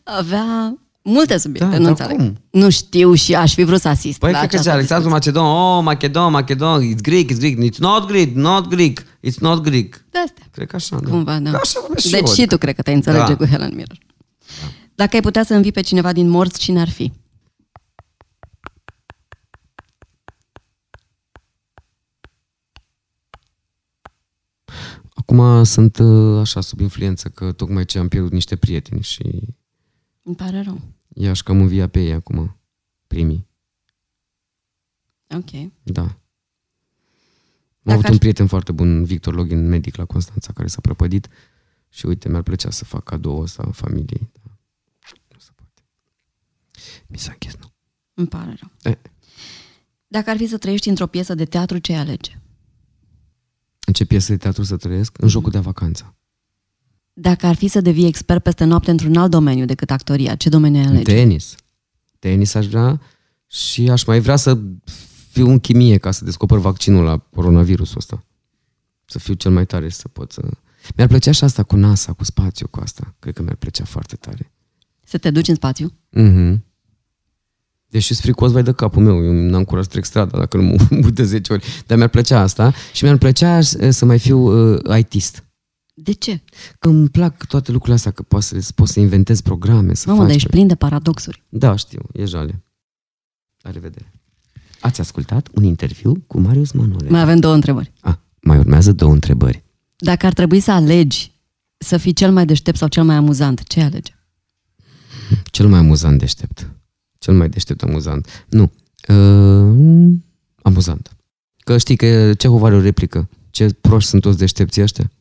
[0.03, 2.17] avea multe subiecte, Da, nu dar înțeleg.
[2.17, 2.37] cum?
[2.49, 5.09] Nu știu și aș fi vrut să asist Păi la cred că această zice Alexandru
[5.09, 5.41] discuție.
[5.41, 9.63] Macedon, oh, Macedon, Macedon, it's Greek, it's Greek, it's not Greek, not Greek, it's not
[9.63, 10.05] Greek.
[10.09, 10.47] De astea.
[10.51, 11.09] Cred că așa, da.
[11.09, 11.49] Cumva, da.
[11.49, 12.55] Că așa vorbesc și deci eu, și adică.
[12.55, 13.35] tu cred că te înțelege Da.
[13.35, 13.97] cu Helen Mirren.
[14.95, 17.11] Dacă ai putea să învii pe cineva din morți, cine ar fi?
[25.13, 29.23] Acum sunt uh, așa sub influență că tocmai ce am pierdut niște prieteni și
[30.23, 30.81] Îmi pare rău.
[31.15, 32.57] i-aș cam învia pe ei acum,
[33.07, 33.47] primii.
[35.35, 35.71] Ok.
[35.83, 36.17] Da.
[37.87, 40.81] Am Dacă avut aș- un prieten foarte bun, Victor Login, medic la Constanța, care s-a
[40.81, 41.27] prăpădit
[41.89, 44.29] și uite, mi-ar plăcea să fac cadou ăsta familiei.
[44.43, 44.51] Da.
[45.33, 45.81] Nu se poate.
[47.07, 47.71] Mi s-a închis, nu.
[48.13, 48.93] Îmi pare rău.
[48.93, 48.97] E.
[50.07, 52.39] Dacă ar fi să trăiești într-o piesă de teatru, ce ai alege?
[53.85, 55.17] În ce piesă de teatru să trăiesc?
[55.21, 56.15] În jocul de vacanță.
[57.13, 60.79] Dacă ar fi să devii expert peste noapte într-un alt domeniu decât actoria, ce domeniu
[60.79, 61.13] ai alege?
[61.13, 61.55] Tenis.
[62.19, 63.01] Tenis aș vrea
[63.47, 64.57] și aș mai vrea să
[65.37, 68.23] fiu în chimie ca să descoper vaccinul la coronavirusul ăsta.
[69.05, 70.41] Să fiu cel mai tare și să pot să...
[70.95, 73.15] Mi-ar plăcea și asta cu NASA, cu spațiu, cu asta.
[73.19, 74.51] Cred că mi-ar plăcea foarte tare.
[75.03, 75.93] Să te duci în spațiu?
[76.09, 76.65] Mhm.
[77.87, 79.23] Deși sunt fricos, vai de capul meu.
[79.23, 81.65] Eu n-am curaj să trec strada dacă nu mă uit de 10 ori.
[81.85, 85.43] Dar mi-ar plăcea asta și mi-ar plăcea uh, să mai fiu uh, ITist.
[85.93, 86.41] De ce?
[86.79, 90.19] Că îmi plac toate lucrurile astea, că poți să, poți să inventezi programe, să Mamă,
[90.19, 90.27] faci...
[90.27, 91.43] dar ești plin de paradoxuri.
[91.49, 92.63] Da, știu, e jale.
[93.61, 94.16] La revedere.
[94.81, 97.09] Ați ascultat un interviu cu Marius Manole.
[97.09, 97.91] Mai avem două întrebări.
[97.99, 99.63] Ah, mai urmează două întrebări.
[99.95, 101.31] Dacă ar trebui să alegi
[101.77, 104.11] să fii cel mai deștept sau cel mai amuzant, ce alege?
[105.51, 106.69] Cel mai amuzant deștept.
[107.19, 108.45] Cel mai deștept amuzant.
[108.49, 108.71] Nu.
[109.07, 110.13] Uh,
[110.61, 111.15] amuzant.
[111.57, 113.29] Că știi că Cehov are o replică.
[113.49, 115.11] Ce proști sunt toți deștepții ăștia.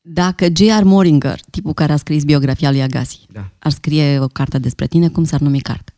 [0.00, 0.82] Dacă J.R.
[0.82, 3.50] Moringer, tipul care a scris biografia lui Agassi, Da.
[3.58, 5.94] ar scrie o carte despre tine, cum s-ar numi carte?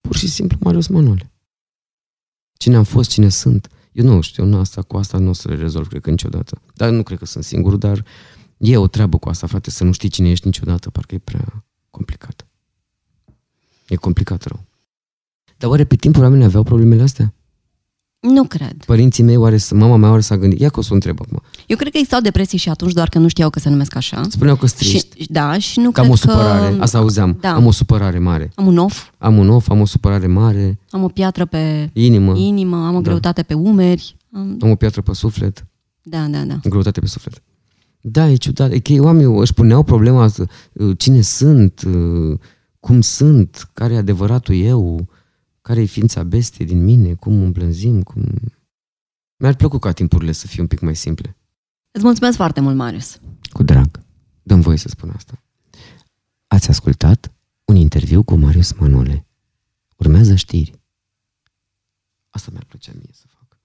[0.00, 1.29] Pur și simplu Marius Manole.
[2.60, 3.68] Cine am fost, cine sunt.
[3.92, 6.60] Eu nu știu, nu asta, cu asta nu o să le rezolv, cred că niciodată.
[6.74, 8.04] Dar nu cred că sunt singur, dar
[8.56, 11.64] e o treabă cu asta, frate, să nu știi cine ești niciodată, parcă e prea
[11.90, 12.46] complicat.
[13.88, 14.64] E complicat rău.
[15.56, 17.34] Dar oare pe timpul oamenii aveau problemele astea?
[18.20, 18.72] Nu cred.
[18.86, 20.60] Părinții mei, oare, să- mama mea oare s-a gândit?
[20.60, 21.40] Ia că o să o întreb acum.
[21.66, 24.22] Eu cred că existau depresii și atunci, doar că nu știau că se numesc așa.
[24.28, 26.76] Spuneau că sunt Și, trist, da, și nu că am cred o supărare.
[26.76, 26.82] că...
[26.82, 27.36] Asta auzeam.
[27.40, 27.54] Da.
[27.54, 28.52] Am o supărare mare.
[28.54, 32.36] Am un of, Am un of, am o supărare mare, am o piatră pe inimă,
[32.36, 33.08] inimă, am o Da.
[33.08, 34.16] greutate pe umeri.
[34.32, 34.56] Am...
[34.62, 35.66] am o piatră pe suflet.
[36.02, 36.60] Da, da, da.
[36.68, 37.42] greutate pe suflet.
[38.00, 38.72] Da, e ciudat.
[38.72, 42.38] E că oamenii își puneau problema asta, uh, cine sunt, uh,
[42.80, 45.08] cum sunt, care e adevăratul eu,
[45.60, 48.24] care e ființa bestie din mine, cum îmblânzim, cum...
[49.36, 51.36] Mi-ar plăcu ca timpurile să fie un pic mai simple.
[51.90, 53.18] Îți mulțumesc foarte mult, Marius.
[53.52, 54.00] Cu drag.
[54.42, 55.42] Dăm voie să spun asta.
[56.46, 57.32] Ați ascultat
[57.64, 59.26] un interviu cu Marius Manole.
[59.96, 60.80] Urmează știri.
[62.30, 63.58] Asta mi-ar plăcea mie să fac.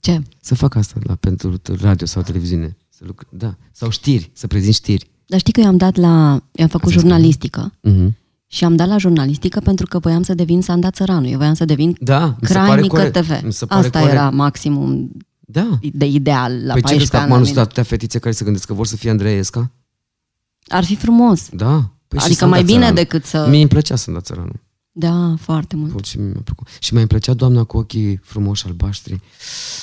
[0.00, 0.22] Ce?
[0.40, 2.76] Să fac asta la, pentru radio sau televiziune.
[2.88, 3.56] Să lucr- da.
[3.72, 5.10] Sau știri, să prezint știri.
[5.26, 6.42] Dar știi că eu am dat la...
[6.52, 8.16] Eu am făcut Ați jurnalistică Mhm.
[8.54, 11.26] Și am dat la jurnalistică pentru că voiam să devin Sanda Țăranu.
[11.28, 13.12] Eu voiam să devin Da, mi se pare Crainică corect.
[13.20, 13.44] TV.
[13.44, 14.16] Mi se pare Asta corect.
[14.18, 15.78] era maximum Da.
[15.92, 17.24] de ideal la păi ce 14 crezi că ani.
[17.24, 17.52] acum la nu mine.
[17.54, 19.70] sunt atâtea fetițe care se gândesc că vor să fie Andreesca?
[20.66, 21.48] Ar fi frumos.
[21.52, 21.72] Da.
[22.08, 22.94] Păi și Adică Sanda mai bine Țăranu.
[22.96, 24.52] decât să- Mie îmi plăcea Sanda Țăranu.
[24.92, 25.92] Da, foarte mult.
[25.92, 26.66] Pur și mi-a plăcut.
[26.80, 29.20] Și mai îmi plăcea doamna cu ochii frumoși albaștri.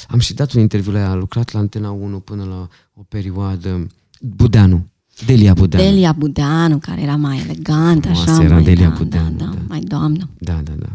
[0.07, 3.01] Am și dat un interviu la ea, a lucrat la Antena 1 până la o
[3.07, 3.87] perioadă.
[4.19, 4.85] Budeanu.
[5.25, 5.89] Delia Budeanu.
[5.89, 8.43] Delia Budeanu, care era mai elegant, Frumoasă așa.
[8.43, 9.61] era mai, Delia da, Budeanu, da, da, da.
[9.67, 10.29] mai doamnă.
[10.39, 10.89] Da, da, da.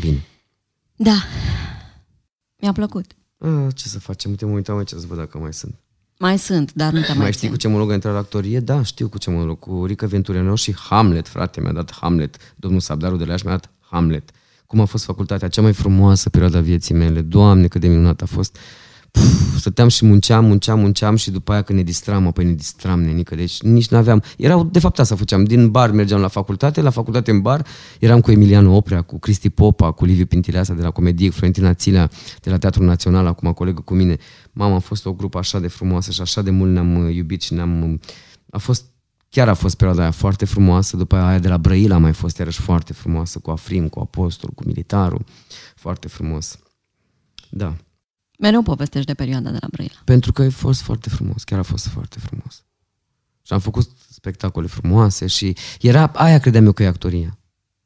[0.00, 0.24] Bine.
[0.96, 1.14] Da.
[2.60, 3.12] Mi-a plăcut.
[3.38, 4.30] A, ce să facem?
[4.30, 5.74] Uite, mă uitam aici să văd dacă mai sunt.
[6.18, 7.50] Mai sunt, dar nu te mai, Mai știi țin.
[7.50, 8.60] cu ce monolog a intrat la actorie?
[8.60, 9.58] Da, știu cu ce monolog.
[9.58, 12.36] Cu Rica Venturino și Hamlet, frate, mi-a dat Hamlet.
[12.56, 14.30] Domnul Sabdaru de la Iași mi-a dat Hamlet.
[14.66, 17.20] Cum a fost facultatea cea mai frumoasă perioada vieții mele.
[17.20, 18.56] Doamne, cât de minunat a fost.
[19.14, 23.02] Puf, stăteam și munceam, munceam, munceam și după aia când ne distram, apoi ne distram,
[23.02, 24.22] nenică, deci nici n-aveam.
[24.36, 27.66] Erau, de fapt asta făceam, din bar mergeam la facultate, la facultate în bar,
[28.00, 31.74] eram cu Emiliano Oprea, cu Cristi Popa, cu Liviu Pintileasa de la Comedie, cu Florentina
[31.74, 32.10] Țilea
[32.40, 34.16] de la Teatrul Național, acum colegă cu mine.
[34.52, 37.42] Mama, a fost o grupă așa de frumoasă și așa de mult ne-am uh, iubit
[37.42, 37.92] și ne-am...
[37.92, 37.98] uh,
[38.50, 38.84] A fost
[39.28, 42.38] Chiar a fost perioada aia foarte frumoasă, după aia de la Brăila a mai fost
[42.38, 45.24] iarăși foarte frumoasă, cu Afrim, cu Apostol, cu Militarul,
[45.76, 46.58] foarte frumos.
[47.50, 47.76] Da.
[48.44, 50.00] Mereu povestești de perioada de la Brăila.
[50.04, 52.64] Pentru că a fost foarte frumos, chiar a fost foarte frumos.
[53.42, 57.38] Și am făcut spectacole frumoase și era, aia credeam eu că e actoria.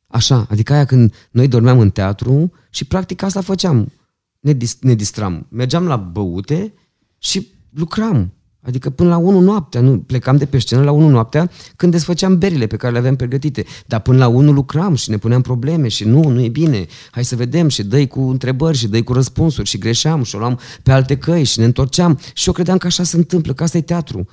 [0.06, 3.92] Așa, adică aia când noi dormeam în teatru și practic asta făceam.
[4.40, 5.46] Ne, dis- ne distram.
[5.50, 6.74] Mergeam la băute
[7.18, 8.32] și lucram.
[8.61, 12.38] Adică până la 1 noaptea, nu, plecam de pe scenă la 1 noaptea când desfăceam
[12.38, 13.64] berile pe care le aveam pregătite.
[13.86, 17.24] Dar până la 1 lucram și ne puneam probleme și nu, nu e bine, hai
[17.24, 20.59] să vedem și dai cu întrebări și dai cu răspunsuri și greșeam și o luam
[20.82, 23.76] pe alte căi și ne întorceam și eu credeam că așa se întâmplă, că asta
[23.76, 24.26] e teatru.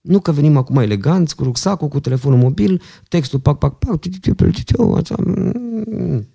[0.00, 4.08] Nu că venim acum eleganți, cu rucsacul, cu telefonul mobil, textul pac, pac, pac, ti,
[4.08, 6.26] ti, ti, ti, ti, așa, mm.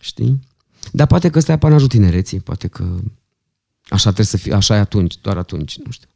[0.00, 0.40] știi?
[0.92, 2.84] Dar poate că ăsta e apanajul tinereții, poate că
[3.88, 6.08] așa trebuie să fie, așa e atunci, doar atunci, nu știu.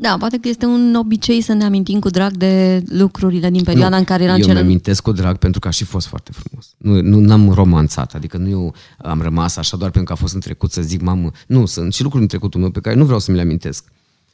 [0.00, 3.94] Da, poate că este un obicei să ne amintim cu drag de lucrurile din perioada
[3.94, 4.54] Nu, în care era eu cel...
[4.54, 6.74] mi-amintesc cu drag pentru că a și fost foarte frumos.
[6.78, 10.34] Nu, nu n-am romanțat, adică nu eu am rămas așa doar pentru că a fost
[10.34, 13.04] în trecut să zic, mamă, nu, sunt și lucruri în trecutul meu pe care nu
[13.04, 13.84] vreau să mi le amintesc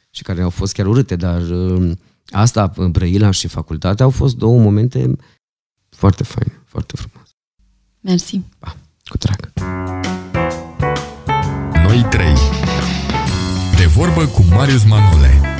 [0.09, 1.91] și care au fost chiar urâte, dar uh,
[2.29, 5.15] asta, Brăila și facultatea au fost două momente
[5.89, 7.27] foarte faine, foarte frumos.
[8.01, 8.41] Mersi.
[8.59, 8.75] Pa,
[9.05, 9.51] cu drag.
[11.87, 12.35] Noi trei.
[13.97, 15.56] De vorbă cu Marius Manole.